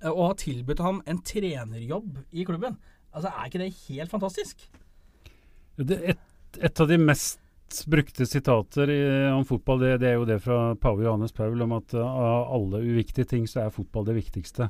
eh, 0.00 0.10
og 0.10 0.24
har 0.28 0.40
tilbudt 0.42 0.82
ham 0.84 1.00
en 1.06 1.22
trenerjobb 1.24 2.20
i 2.32 2.44
klubben. 2.44 2.76
Altså, 3.14 3.30
Er 3.30 3.48
ikke 3.48 3.62
det 3.62 3.74
helt 3.88 4.10
fantastisk? 4.10 4.68
Det, 5.78 5.98
et, 6.14 6.60
et 6.60 6.80
av 6.80 6.88
de 6.88 6.98
mest 6.98 7.40
brukte 7.90 8.26
sitater 8.26 8.90
i, 8.90 9.00
om 9.32 9.44
fotball, 9.44 9.80
det, 9.80 9.92
det 10.02 10.10
er 10.10 10.18
jo 10.18 10.26
det 10.28 10.38
fra 10.44 10.74
pave 10.78 11.04
Johannes 11.06 11.34
Paul 11.34 11.62
om 11.64 11.74
at 11.78 11.94
uh, 11.96 12.04
av 12.04 12.52
alle 12.54 12.82
uviktige 12.84 13.26
ting, 13.28 13.48
så 13.50 13.64
er 13.64 13.74
fotball 13.74 14.06
det 14.06 14.18
viktigste. 14.18 14.68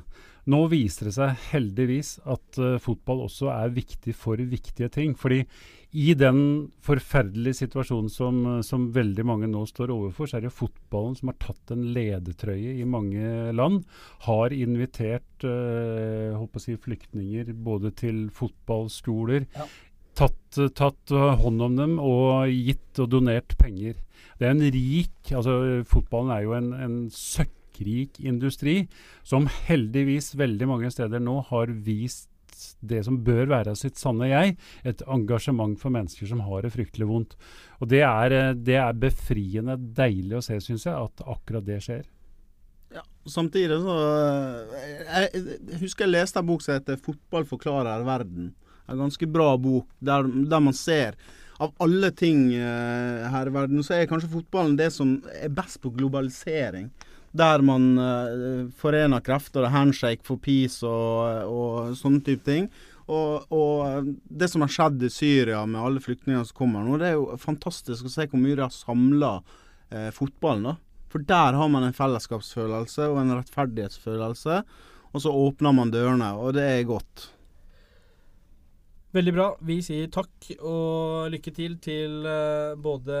Nå 0.49 0.63
viser 0.71 1.09
det 1.09 1.15
seg 1.17 1.45
heldigvis 1.51 2.15
at 2.23 2.61
uh, 2.61 2.77
fotball 2.81 3.25
også 3.27 3.51
er 3.53 3.75
viktig 3.75 4.15
for 4.17 4.41
viktige 4.41 4.89
ting. 4.93 5.15
fordi 5.17 5.43
i 5.95 6.11
den 6.19 6.39
forferdelige 6.83 7.61
situasjonen 7.61 8.11
som, 8.11 8.39
som 8.67 8.89
veldig 8.95 9.23
mange 9.27 9.47
nå 9.47 9.61
står 9.69 9.93
overfor, 9.95 10.27
så 10.27 10.39
er 10.39 10.45
det 10.45 10.53
fotballen 10.55 11.15
som 11.15 11.31
har 11.31 11.39
tatt 11.39 11.71
en 11.71 11.85
ledetrøye 11.95 12.75
i 12.81 12.87
mange 12.89 13.53
land. 13.55 13.85
Har 14.27 14.55
invitert 14.55 15.45
å 15.47 16.47
si, 16.59 16.75
flyktninger 16.75 17.53
både 17.63 17.93
til 17.95 18.25
fotballskoler. 18.35 19.47
Ja 19.55 19.67
tatt, 20.15 20.59
tatt 20.77 21.11
hånd 21.41 21.63
om 21.65 21.75
dem 21.79 21.97
og 21.99 22.49
gitt 22.49 23.01
og 23.03 23.11
donert 23.13 23.55
penger. 23.59 23.97
Det 24.39 24.47
er 24.47 24.55
en 24.55 24.63
rik 24.75 25.33
altså 25.35 25.83
Fotballen 25.87 26.33
er 26.35 26.45
jo 26.45 26.55
en, 26.57 26.71
en 26.73 26.95
søkkrik 27.11 28.19
industri 28.23 28.85
som 29.27 29.49
heldigvis 29.67 30.33
veldig 30.39 30.69
mange 30.71 30.91
steder 30.93 31.23
nå 31.23 31.41
har 31.49 31.71
vist 31.85 32.29
det 32.79 33.03
som 33.07 33.19
bør 33.25 33.49
være 33.51 33.75
sitt 33.79 33.99
sanne 34.01 34.29
jeg, 34.29 34.55
et 34.87 35.03
engasjement 35.11 35.77
for 35.79 35.93
mennesker 35.93 36.29
som 36.29 36.43
har 36.47 36.65
det 36.65 36.73
fryktelig 36.75 37.07
vondt. 37.09 37.37
Og 37.79 37.89
Det 37.91 38.03
er, 38.07 38.35
uh, 38.35 38.51
det 38.57 38.77
er 38.81 38.99
befriende 38.99 39.77
deilig 39.77 40.39
å 40.39 40.43
se, 40.45 40.59
syns 40.63 40.87
jeg, 40.87 40.95
at 40.95 41.25
akkurat 41.25 41.65
det 41.65 41.81
skjer. 41.85 42.03
Ja, 42.95 43.01
Samtidig 43.27 43.79
så 43.83 43.95
eh, 43.97 44.75
jeg, 45.03 45.47
jeg 45.71 45.79
husker 45.81 46.05
jeg 46.05 46.13
leste 46.13 46.39
en 46.39 46.47
bok 46.47 46.61
som 46.63 46.77
heter 46.77 46.99
'Fotball 47.01 47.47
forklarer 47.49 48.05
verden'. 48.07 48.53
En 48.87 49.01
ganske 49.01 49.27
bra 49.27 49.55
bok 49.57 49.89
der, 49.99 50.23
der 50.23 50.61
man 50.61 50.73
ser 50.77 51.17
av 51.59 51.73
alle 51.79 52.11
ting 52.11 52.53
eh, 52.53 53.25
her 53.31 53.49
i 53.49 53.53
verden, 53.55 53.83
så 53.83 53.95
er 53.95 54.09
kanskje 54.09 54.31
fotballen 54.31 54.75
det 54.79 54.91
som 54.93 55.17
er 55.33 55.53
best 55.55 55.79
på 55.83 55.91
globalisering. 55.95 56.91
Der 57.35 57.63
man 57.67 57.87
uh, 57.99 58.67
forener 58.79 59.23
krefter 59.23 59.65
og 59.67 59.73
handshake 59.73 60.23
for 60.23 60.39
peace 60.39 60.85
og, 60.87 61.49
og 61.51 61.97
sånne 61.99 62.23
type 62.23 62.45
ting. 62.47 62.69
Og, 63.05 63.45
og, 63.53 64.07
det 64.25 64.49
som 64.49 64.63
har 64.65 64.71
skjedd 64.73 65.03
i 65.05 65.11
Syria 65.13 65.61
med 65.69 65.81
alle 65.81 66.01
flyktningene 66.01 66.45
som 66.47 66.57
kommer 66.57 66.85
nå, 66.85 66.97
det 67.01 67.11
er 67.11 67.19
jo 67.19 67.37
fantastisk 67.41 68.07
å 68.07 68.11
se 68.11 68.25
hvor 68.31 68.41
mye 68.41 68.57
det 68.57 68.65
har 68.65 68.73
samla 68.73 69.35
eh, 69.93 70.09
fotballen. 70.15 70.71
da. 70.71 70.75
For 71.13 71.27
der 71.27 71.59
har 71.59 71.69
man 71.71 71.85
en 71.85 71.95
fellesskapsfølelse 71.95 73.11
og 73.11 73.21
en 73.21 73.35
rettferdighetsfølelse. 73.37 74.61
Og 75.15 75.23
så 75.23 75.31
åpner 75.31 75.75
man 75.77 75.93
dørene, 75.93 76.33
og 76.35 76.57
det 76.57 76.65
er 76.65 76.89
godt. 76.89 77.29
Veldig 79.15 79.31
bra. 79.31 79.45
Vi 79.63 79.77
sier 79.85 80.09
takk 80.11 80.49
og 80.57 81.29
lykke 81.31 81.51
til 81.55 81.77
til 81.79 82.25
uh, 82.27 82.75
både 82.75 83.15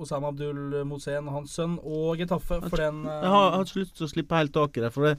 Osama 0.00 0.30
Abdul 0.32 0.78
Mosen 0.88 1.28
hans 1.34 1.52
sønn 1.58 1.74
og 1.82 2.16
Getafe 2.16 2.62
for 2.64 2.80
den 2.80 3.02
uh, 3.04 3.12
Jeg 3.12 3.32
har, 3.34 3.56
ikke 3.60 3.82
lyst 3.82 3.98
til 3.98 4.06
å 4.06 4.12
slippe 4.14 4.38
helt 4.40 4.54
tak 4.56 4.78
i 4.80 4.84
det. 4.86 4.90
For 4.94 5.10
det, 5.10 5.18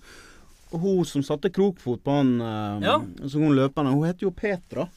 hun 0.73 1.03
som 1.05 1.25
satte 1.25 1.51
krokfot 1.53 2.01
på 2.01 2.15
han 2.17 2.31
uh, 2.41 2.81
Ja. 2.81 2.97
som 3.27 3.45
hun 3.45 3.53
løpende, 3.59 3.93
hun 3.93 4.07
heter 4.09 4.25
jo 4.25 4.33
Petra. 4.33 4.87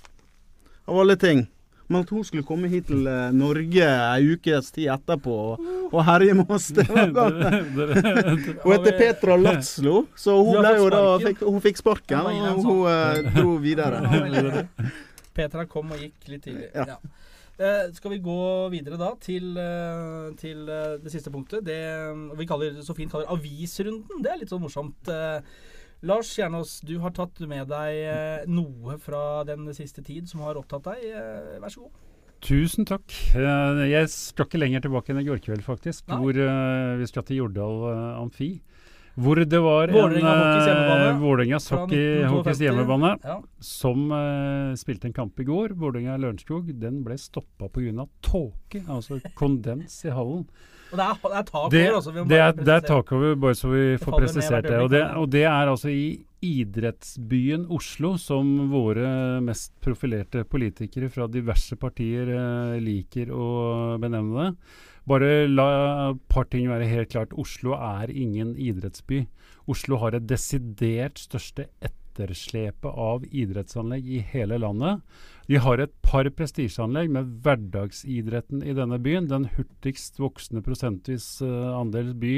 Av 0.88 1.02
alle 1.04 1.18
ting. 1.20 1.44
Men 1.90 2.04
at 2.04 2.12
hun 2.14 2.24
skulle 2.24 2.46
komme 2.46 2.70
hit 2.72 2.86
til 2.88 3.06
uh, 3.08 3.30
Norge 3.34 3.86
ei 3.86 4.34
ukes 4.34 4.70
tid 4.72 4.90
etterpå 4.94 5.38
og, 5.92 5.98
herje 6.06 6.36
med 6.38 6.52
oss 6.54 6.70
det 6.72 6.86
var. 6.88 7.34
Hun 8.62 8.72
heter 8.72 8.94
Petra 8.96 9.36
Latslo, 9.36 10.06
så 10.16 10.38
hun, 10.40 10.56
ble 10.62 10.70
jo 10.78 10.86
da, 10.94 11.02
fikk, 11.20 11.42
hun 11.44 11.58
fikk 11.60 11.82
sparken, 11.82 12.30
og 12.30 12.62
sånn. 12.62 12.62
hun 12.64 12.86
uh, 12.88 13.34
dro 13.34 13.58
videre. 13.60 14.62
Petra 15.36 15.66
kom 15.68 15.92
og 15.92 16.00
gikk 16.00 16.30
litt 16.32 16.46
tidlig. 16.46 16.70
Ja. 16.72 16.96
Eh, 17.62 17.92
skal 17.92 18.14
vi 18.14 18.22
gå 18.24 18.68
videre 18.72 18.96
da 18.98 19.12
til, 19.20 19.52
eh, 19.60 20.32
til 20.40 20.64
eh, 20.68 20.96
det 21.02 21.12
siste 21.12 21.30
punktet? 21.30 21.64
Det 21.64 21.78
vi 22.38 22.46
kaller, 22.48 22.80
så 22.82 22.96
fint 22.96 23.12
kaller 23.12 23.28
avisrunden. 23.30 24.22
Det 24.24 24.32
er 24.32 24.40
litt 24.40 24.50
sånn 24.50 24.64
morsomt. 24.64 25.08
Eh, 25.12 25.44
Lars 26.02 26.32
Kjernås, 26.34 26.80
du 26.82 26.96
har 26.98 27.12
tatt 27.14 27.38
med 27.46 27.68
deg 27.70 27.98
eh, 28.10 28.46
noe 28.50 28.96
fra 28.98 29.42
den 29.46 29.68
siste 29.76 30.02
tid 30.02 30.26
som 30.30 30.42
har 30.42 30.58
opptatt 30.58 30.88
deg. 30.88 31.04
Eh, 31.14 31.60
vær 31.62 31.70
så 31.70 31.84
god. 31.84 32.00
Tusen 32.42 32.88
takk. 32.88 33.14
Eh, 33.38 33.82
jeg 33.86 34.08
skal 34.10 34.48
ikke 34.48 34.58
lenger 34.58 34.82
tilbake 34.82 35.14
enn 35.14 35.20
i 35.22 35.26
går 35.28 35.42
kveld, 35.44 35.62
faktisk. 35.62 36.08
Nei. 36.10 36.18
Hvor 36.18 36.40
vi 36.98 37.06
skal 37.10 37.26
til 37.28 37.44
Jordal 37.44 37.86
Amfi. 38.18 38.56
Hvor 39.20 39.36
det 39.36 39.58
var 39.60 39.90
Vålerengas 39.92 41.68
hockey, 41.70 42.22
hockeys 42.24 42.60
hjemmebane 42.64 43.18
Ja. 43.22 43.38
som 43.60 44.06
uh, 44.10 44.72
spilte 44.78 45.10
en 45.10 45.12
kamp 45.12 45.40
i 45.40 45.44
går. 45.44 45.74
Vålerenga-Lørenskog. 45.76 46.72
Den 46.80 47.02
ble 47.04 47.18
stoppa 47.20 47.68
pga. 47.68 48.06
tåke, 48.24 48.80
altså 48.88 49.20
kondens 49.36 50.04
i 50.04 50.10
hallen. 50.10 50.46
Og 50.92 50.98
det 50.98 51.04
er, 51.04 51.14
det 51.22 51.38
er 51.38 51.44
tak 51.48 51.70
Det, 51.72 51.82
over, 51.86 51.94
altså. 51.96 52.12
Vi 52.12 52.20
må 52.20 52.28
det, 52.28 52.38
er, 52.38 52.52
det 52.52 52.60
er 52.60 52.80
presisere. 52.80 52.96
tak 52.96 53.12
over, 53.12 53.34
bare 53.40 53.54
så 53.56 53.68
vi 53.72 53.84
får 54.00 54.16
presisert 54.18 54.64
det. 54.68 54.78
Og, 54.80 54.90
det. 54.92 55.02
og 55.16 55.30
det 55.32 55.44
er 55.44 55.70
altså 55.72 55.88
i 55.88 56.04
idrettsbyen 56.42 57.66
Oslo, 57.70 58.16
som 58.18 58.48
våre 58.72 59.40
mest 59.44 59.72
profilerte 59.80 60.42
politikere 60.44 61.08
fra 61.12 61.28
diverse 61.30 61.76
partier 61.80 62.32
uh, 62.32 62.80
liker 62.82 63.30
å 63.32 63.46
benevne 64.02 64.48
det. 64.48 64.80
Bare 65.08 65.48
la 65.50 65.68
et 66.12 66.20
par 66.30 66.46
ting 66.50 66.68
være 66.70 66.86
helt 66.90 67.10
klart. 67.10 67.34
Oslo 67.34 67.74
er 67.74 68.10
ingen 68.10 68.54
idrettsby. 68.54 69.24
Oslo 69.66 69.98
har 70.02 70.14
det 70.14 70.28
desidert 70.30 71.18
største 71.18 71.66
etterslepet 71.82 72.86
av 72.86 73.26
idrettsanlegg 73.26 74.06
i 74.06 74.22
hele 74.32 74.60
landet. 74.62 75.02
De 75.50 75.58
har 75.58 75.82
et 75.82 75.92
par 76.06 76.28
prestisjeanlegg 76.38 77.10
med 77.12 77.30
hverdagsidretten 77.42 78.62
i 78.62 78.74
denne 78.78 79.00
byen. 79.02 79.26
Den 79.30 79.48
hurtigst 79.56 80.20
voksende 80.22 80.62
prosentvis 80.64 81.26
eh, 81.42 81.72
andel 81.74 82.12
by 82.14 82.34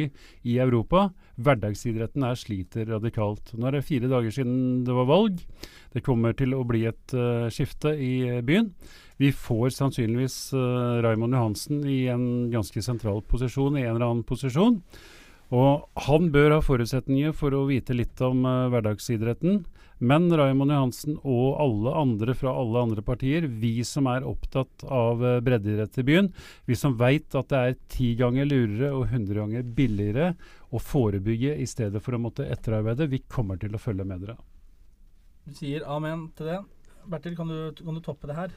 i 0.48 0.57
Europa. 0.64 1.11
Hverdagsidretten 1.37 2.24
her 2.24 2.38
sliter 2.40 2.88
radikalt. 2.94 3.53
Nå 3.59 3.68
er 3.68 3.79
det 3.79 3.87
fire 3.90 4.09
dager 4.09 4.33
siden 4.33 4.85
det 4.88 4.96
var 4.96 5.11
valg. 5.11 5.44
Det 5.92 6.05
kommer 6.07 6.33
til 6.38 6.57
å 6.57 6.64
bli 6.66 6.87
et 6.88 7.14
uh, 7.14 7.46
skifte 7.53 7.92
i 7.94 8.40
byen. 8.42 8.72
Vi 9.16 9.31
får 9.33 9.70
sannsynligvis 9.77 10.38
uh, 10.53 11.03
Raymond 11.05 11.35
Johansen 11.35 11.85
i 11.87 12.07
en 12.11 12.50
ganske 12.50 12.83
sentral 12.83 13.22
posisjon, 13.22 13.79
i 13.79 13.85
en 13.87 13.94
eller 13.94 14.09
annen 14.09 14.27
posisjon. 14.27 14.81
Og 15.55 16.03
han 16.09 16.33
bør 16.35 16.57
ha 16.57 16.64
forutsetninger 16.64 17.35
for 17.37 17.55
å 17.55 17.66
vite 17.68 17.94
litt 17.94 18.20
om 18.24 18.42
uh, 18.42 18.66
hverdagsidretten. 18.72 19.62
Men 20.05 20.27
Raymond 20.35 20.74
Johansen 20.74 21.20
og 21.22 21.61
alle 21.62 21.92
andre 22.00 22.35
fra 22.35 22.57
alle 22.59 22.83
andre 22.88 23.05
partier, 23.07 23.46
vi 23.46 23.77
som 23.87 24.09
er 24.11 24.27
opptatt 24.27 24.83
av 24.90 25.22
uh, 25.22 25.38
breddeidrett 25.44 26.00
i 26.03 26.07
byen, 26.11 26.33
vi 26.66 26.79
som 26.79 26.98
veit 26.98 27.38
at 27.38 27.53
det 27.55 27.62
er 27.62 27.79
ti 27.94 28.11
ganger 28.18 28.50
lurere 28.50 28.90
og 28.96 29.07
hundre 29.14 29.44
ganger 29.44 29.70
billigere 29.79 30.33
å 30.74 30.83
forebygge 30.83 31.55
i 31.62 31.70
stedet 31.70 32.03
for 32.03 32.18
å 32.18 32.22
måtte 32.27 32.50
etterarbeide, 32.50 33.07
vi 33.07 33.22
kommer 33.31 33.62
til 33.62 33.79
å 33.79 33.81
følge 33.81 34.11
med 34.11 34.27
dere. 34.27 34.40
Du 35.46 35.55
sier 35.55 35.87
amen 35.87 36.33
til 36.35 36.50
det. 36.50 36.62
Bertil, 37.07 37.37
kan 37.38 37.50
du, 37.53 37.59
kan 37.79 37.94
du 37.94 38.03
toppe 38.03 38.27
det 38.27 38.40
her? 38.42 38.55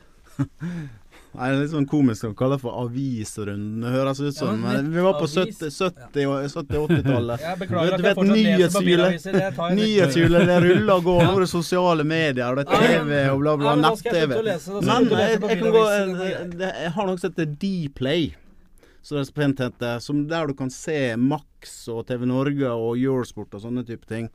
Nei, 1.38 1.50
det 1.52 1.58
er 1.58 1.60
litt 1.62 1.70
sånn 1.74 1.86
komisk 1.86 2.26
å 2.26 2.32
kalle 2.38 2.56
det 2.56 2.64
for 2.64 2.74
avisrunden. 2.82 3.82
Det 3.84 3.92
høres 3.94 4.22
ut 4.24 4.34
som 4.40 4.64
Ja, 4.66 4.80
Vi 4.82 5.04
var 5.06 5.18
på 5.20 5.28
70- 5.30 5.70
70- 5.70 6.24
og 6.32 6.48
70-80-tallet. 6.50 7.44
Jeg 7.44 7.60
beklager 7.60 7.98
Du 7.98 8.06
vet, 8.08 8.22
nyhetshjulet- 8.32 9.76
Nyhetshjulet 9.78 10.48
det 10.50 10.58
ruller 10.66 10.94
og 10.96 11.04
går. 11.06 11.22
Nå 11.28 11.36
er 11.36 11.44
det 11.46 11.50
sosiale 11.52 12.08
medier, 12.08 12.48
og 12.50 12.58
det 12.58 12.66
er 12.66 12.88
TV 12.88 13.20
og 13.36 13.40
bla, 13.44 13.54
bla. 13.62 13.76
Nett-TV. 13.84 14.34
Men 14.34 15.10
jeg 15.14 15.40
kan 15.44 15.72
gå 15.78 15.86
Jeg 16.58 16.92
har 16.98 17.06
noe 17.12 17.18
som 17.22 17.30
heter 17.32 17.54
Dplay, 17.62 18.32
som 19.04 19.22
det 19.22 19.92
er. 19.92 20.00
Som 20.00 20.28
der 20.28 20.48
du 20.48 20.54
kan 20.58 20.70
se 20.74 21.16
Max 21.18 21.84
og 21.88 22.08
TV 22.08 22.26
Norge 22.26 22.66
og 22.74 22.98
Eurosport 22.98 23.54
og 23.54 23.62
sånne 23.62 23.86
type 23.86 24.08
ting. 24.10 24.32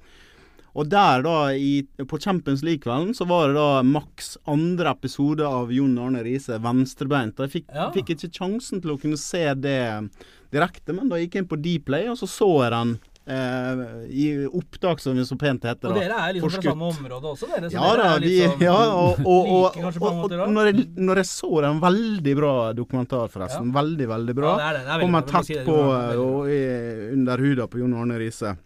Og 0.73 0.89
der, 0.89 1.21
da, 1.27 1.37
i, 1.53 1.83
på 2.09 2.19
Champions 2.23 2.63
League-kvelden, 2.65 3.13
så 3.15 3.27
var 3.29 3.51
det 3.51 3.59
da 3.59 3.83
maks 3.85 4.39
andre 4.49 4.95
episode 4.97 5.45
av 5.45 5.73
Jon 5.75 5.99
Arne 6.01 6.23
Riise 6.25 6.57
venstrebeint. 6.65 7.37
Jeg 7.45 7.53
fikk, 7.59 7.67
Ja. 7.75 7.91
fikk 7.93 8.15
ikke 8.15 8.31
sjansen 8.33 8.81
til 8.81 8.95
å 8.95 9.01
kunne 9.01 9.19
se 9.21 9.45
det 9.55 10.09
direkte, 10.53 10.95
men 10.97 11.09
da 11.13 11.21
gikk 11.21 11.35
jeg 11.37 11.45
inn 11.45 11.51
på 11.51 11.61
Dplay, 11.61 12.09
og 12.09 12.17
så 12.17 12.29
så 12.29 12.49
jeg 12.65 12.73
den 12.73 12.95
eh, 13.27 13.83
i 14.09 14.47
opptak, 14.49 15.01
som 15.01 15.17
det 15.17 15.27
så 15.29 15.37
pent 15.39 15.63
heter. 15.69 15.93
Og 15.93 16.01
dere 16.01 16.17
er 16.25 16.35
liksom 16.39 16.51
fra 16.57 16.65
samme 16.65 16.89
område 16.89 17.31
også, 17.35 17.53
dere? 17.53 17.69
Så 17.71 17.77
Ja 17.77 17.93
dere 17.93 18.09
er 18.17 18.25
vi, 18.25 18.33
sånn 18.41 18.65
ja, 18.65 18.81
og, 18.97 19.23
og, 19.29 19.77
like 19.77 19.85
og, 19.85 20.03
og, 20.03 20.33
og, 20.33 20.51
når, 20.57 20.73
jeg, 20.73 20.89
når 20.97 21.23
jeg 21.23 21.31
så 21.31 21.53
den 21.69 21.81
veldig 21.85 22.37
bra 22.41 22.57
dokumentar, 22.77 23.29
forresten. 23.33 23.73
Veldig, 23.77 24.09
veldig 24.17 24.35
bra. 24.41 24.57
Ja, 24.59 24.59
det 24.59 24.67
er 24.67 24.73
det. 24.73 24.85
det 24.89 24.93
er 24.97 25.07
veldig 25.07 25.23
si 25.23 25.55
tett 25.55 25.57
det, 25.61 25.65
på 25.69 25.79
eh, 26.01 26.27
og 26.27 26.53
i, 26.53 26.61
under 27.13 27.49
huda 27.49 27.69
på 27.69 27.85
Jon 27.85 27.99
Arne 28.03 28.21
Riise. 28.25 28.57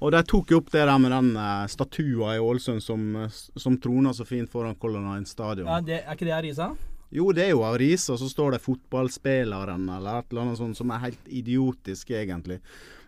Og 0.00 0.14
de 0.14 0.20
tok 0.24 0.52
jo 0.52 0.60
opp 0.62 0.70
det 0.72 0.86
der 0.88 1.00
med 1.00 1.12
den 1.12 1.34
eh, 1.36 1.66
statua 1.68 2.36
i 2.36 2.40
Ålesund 2.40 2.80
som, 2.84 3.02
eh, 3.20 3.40
som 3.60 3.76
troner 3.80 4.16
så 4.16 4.24
fint 4.28 4.50
foran 4.50 4.78
Color 4.80 5.04
Line 5.04 5.28
stadion. 5.28 5.68
Ja, 5.68 5.80
det, 5.84 6.00
er 6.06 6.16
ikke 6.16 6.28
det 6.30 6.38
Arisa? 6.38 6.70
Jo, 7.10 7.32
det 7.34 7.48
er 7.48 7.50
jo 7.56 7.64
og 7.66 8.18
så 8.22 8.28
står 8.30 8.52
det 8.52 8.62
'fotballspilleren' 8.62 9.90
eller 9.96 10.18
et 10.18 10.26
eller 10.30 10.42
annet 10.42 10.58
sånt 10.58 10.76
som 10.76 10.90
er 10.90 10.98
helt 10.98 11.24
idiotisk, 11.26 12.10
egentlig. 12.10 12.60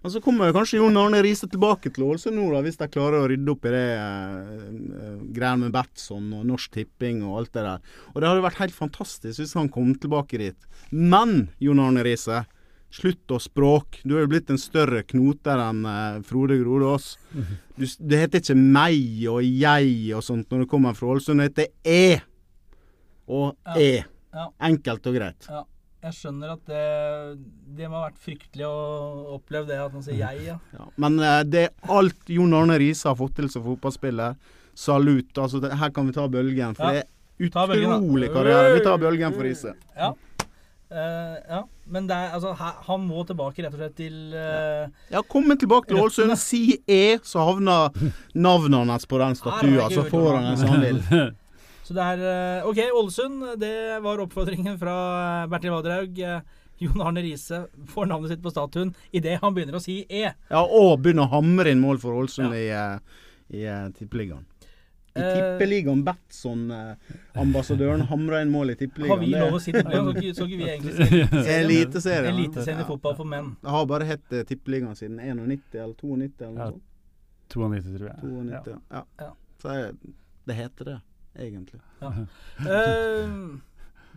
Men 0.02 0.10
så 0.10 0.20
kommer 0.20 0.48
jo 0.50 0.56
kanskje 0.56 0.80
Jon 0.80 0.96
Arne 0.98 1.20
Riise 1.22 1.46
tilbake 1.46 1.92
til 1.94 2.08
Ålesund 2.08 2.34
nå, 2.34 2.48
da, 2.50 2.62
hvis 2.66 2.80
de 2.80 2.88
klarer 2.90 3.22
å 3.22 3.28
rydde 3.30 3.52
opp 3.52 3.68
i 3.70 3.70
det 3.70 3.84
eh, 3.94 4.64
eh, 4.98 5.20
greiene 5.30 5.68
med 5.68 5.76
Batson 5.76 6.32
og 6.34 6.48
Norsk 6.48 6.74
Tipping 6.74 7.22
og 7.22 7.36
alt 7.38 7.52
det 7.54 7.62
der. 7.68 7.84
Og 8.10 8.18
det 8.18 8.32
hadde 8.32 8.42
vært 8.48 8.58
helt 8.64 8.74
fantastisk 8.74 9.38
hvis 9.38 9.54
han 9.54 9.70
kom 9.70 9.94
tilbake 9.94 10.42
dit. 10.42 10.66
Men, 10.90 11.52
Jon 11.62 11.78
Arne 11.84 12.02
Riise, 12.02 12.42
slutt 12.92 13.32
å 13.32 13.38
språk. 13.40 14.00
Du 14.04 14.14
er 14.16 14.24
jo 14.26 14.30
blitt 14.34 14.50
en 14.52 14.60
større 14.60 15.02
knoter 15.08 15.60
enn 15.64 15.82
eh, 15.88 16.20
Frode 16.28 16.58
Grodås. 16.60 17.14
Du, 17.76 17.86
det 17.98 18.22
heter 18.26 18.42
ikke 18.42 18.56
meg 18.58 19.26
og 19.32 19.40
jeg 19.46 20.12
og 20.16 20.24
sånt 20.26 20.52
når 20.52 20.64
du 20.64 20.70
kommer 20.70 20.96
fra 20.98 21.14
Ålesund, 21.14 21.40
det 21.40 21.50
heter 21.50 21.68
e 21.88 22.20
og 23.32 23.54
Ja. 23.64 23.76
e. 23.80 23.92
Ja. 24.32 24.48
Enkelt 24.68 25.06
og 25.06 25.14
greit. 25.16 25.46
Ja. 25.48 25.64
Jeg 26.02 26.16
skjønner 26.16 26.56
at 26.56 26.62
det, 26.66 26.86
det 27.78 27.86
må 27.86 28.00
ha 28.00 28.08
vært 28.08 28.18
fryktelig 28.18 28.64
å 28.66 29.36
oppleve 29.36 29.68
det 29.68 29.76
at 29.78 29.92
han 29.94 30.02
sier 30.02 30.18
jeg, 30.18 30.40
ja. 30.48 30.56
Ja. 30.74 30.86
Men 30.98 31.20
eh, 31.22 31.42
det 31.46 31.60
er 31.68 31.92
alt 31.94 32.32
Jon 32.32 32.56
Arne 32.58 32.74
Riise 32.82 33.06
har 33.12 33.14
fått 33.20 33.36
til 33.38 33.46
som 33.52 33.62
fotballspiller. 33.62 34.34
Salut. 34.74 35.30
Altså, 35.38 35.60
det, 35.62 35.70
her 35.78 35.92
kan 35.94 36.08
vi 36.08 36.14
ta 36.16 36.24
bølgen, 36.32 36.74
for 36.74 36.90
det 36.90 37.04
er 37.04 37.46
utrolig 37.46 38.32
karriere. 38.34 38.72
Vi 38.74 38.82
tar 38.82 38.98
bølgen 38.98 39.36
for 39.36 39.46
Riise. 39.46 39.76
Ja. 39.94 40.10
Eh, 40.92 41.36
ja. 41.48 41.60
Men 41.92 42.08
er, 42.10 42.30
altså, 42.36 42.52
han 42.86 43.04
må 43.08 43.24
tilbake 43.28 43.64
rett 43.64 43.74
og 43.74 43.80
slett 43.80 43.96
til 43.98 44.34
uh, 44.36 44.86
Ja, 45.12 45.22
komme 45.24 45.56
tilbake 45.60 45.90
til 45.90 46.00
Ålesund, 46.00 46.34
si 46.40 46.78
E, 46.86 47.18
så 47.26 47.42
havner 47.48 47.92
navnet 48.34 48.92
hans 48.92 49.08
på 49.08 49.20
den 49.22 49.36
statua. 49.38 49.88
Så 49.92 50.06
får 50.12 50.28
han 50.36 50.50
en 50.52 50.60
som 50.60 50.74
han 50.76 50.84
vil. 50.86 51.04
Så 51.82 51.96
det 51.96 52.04
er 52.14 52.20
eh, 52.30 52.66
OK, 52.68 52.78
Ålesund. 52.94 53.46
Det 53.60 53.74
var 54.04 54.20
oppfordringen 54.22 54.76
fra 54.80 54.96
Bertil 55.50 55.74
Vadraug. 55.74 56.20
Jon 56.82 57.02
Arne 57.02 57.22
Riise 57.22 57.66
får 57.88 58.06
navnet 58.10 58.32
sitt 58.32 58.42
på 58.42 58.50
statuen 58.50 58.94
idet 59.14 59.38
han 59.42 59.54
begynner 59.54 59.78
å 59.78 59.82
si 59.82 60.00
E. 60.08 60.24
Ja, 60.50 60.62
og 60.62 61.02
begynner 61.02 61.28
å 61.28 61.36
hamre 61.36 61.70
inn 61.70 61.82
mål 61.82 62.00
for 62.02 62.18
Ålesund 62.18 62.56
i, 62.58 62.66
eh, 62.74 63.20
i 63.54 63.66
uh, 63.68 63.90
Tippeligaen. 63.94 64.46
I 65.14 65.20
Eh, 65.20 65.34
Tippeligaen, 65.36 66.02
Batson-ambassadøren 66.06 68.00
hamra 68.08 68.38
inn 68.42 68.50
mål 68.52 68.70
i 68.72 68.76
Tippeligaen. 68.80 69.10
Har 69.12 69.18
vi 69.20 69.32
lov 69.34 69.52
å 69.58 69.60
si 69.60 69.72
det? 69.72 69.82
Så 69.84 70.46
ikke- 70.46 70.56
vi 70.56 70.64
egentlig 70.64 70.94
si 70.96 71.20
Eliteserien. 71.58 72.32
Eliteserien 72.34 72.80
i 72.80 72.84
fotball 72.88 73.14
for 73.18 73.24
menn. 73.28 73.50
Det 73.60 73.68
har 73.74 73.84
bare 73.86 74.04
hett 74.08 74.32
uh, 74.32 74.42
Tippeligaen 74.48 74.96
siden 74.96 75.18
91 75.20 75.74
eller 75.74 75.94
92 75.94 76.40
eller 76.40 76.52
noe 76.54 76.64
Ja. 76.64 76.70
sånt. 76.70 76.82
92, 77.52 77.98
tror 77.98 78.08
jeg. 78.08 78.16
92, 78.22 78.78
ja. 78.90 79.02
Ja. 79.20 79.30
Så 79.60 79.68
jeg, 79.76 80.14
det 80.48 80.54
heter 80.56 80.84
det, 80.84 80.98
egentlig. 81.38 81.80
Eh, 82.00 83.28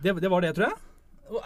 det, 0.02 0.16
det 0.20 0.30
var 0.32 0.40
det, 0.40 0.54
tror 0.56 0.66
jeg. 0.70 0.76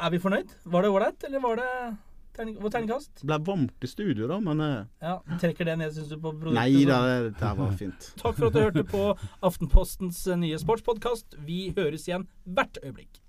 Er 0.00 0.10
vi 0.14 0.18
fornøyd? 0.22 0.48
Var 0.64 0.82
det 0.82 0.90
ålreit, 0.94 1.24
eller 1.26 1.40
var 1.40 1.56
det 1.56 1.96
terning, 2.36 2.56
var 2.62 2.72
terningkast? 2.74 3.22
Ble 3.26 3.38
varmt 3.46 3.86
i 3.86 3.90
studio, 3.90 4.28
da, 4.30 4.38
men 4.44 4.60
eh, 4.64 4.84
Ja, 5.02 5.16
Trekker 5.42 5.68
det 5.68 5.78
ned, 5.80 5.94
syns 5.96 6.12
du, 6.12 6.16
på 6.18 6.32
produktet? 6.32 6.58
Nei 6.60 6.84
da, 6.88 7.00
det, 7.06 7.32
det 7.40 7.54
var 7.58 7.72
fint. 7.80 8.10
Takk 8.20 8.36
for 8.38 8.50
at 8.50 8.56
du 8.56 8.60
hørte 8.64 8.84
på 8.90 9.02
Aftenpostens 9.46 10.22
eh, 10.28 10.38
nye 10.40 10.60
sportspodkast. 10.60 11.38
Vi 11.46 11.70
høres 11.76 12.06
igjen 12.08 12.28
hvert 12.44 12.80
øyeblikk. 12.84 13.20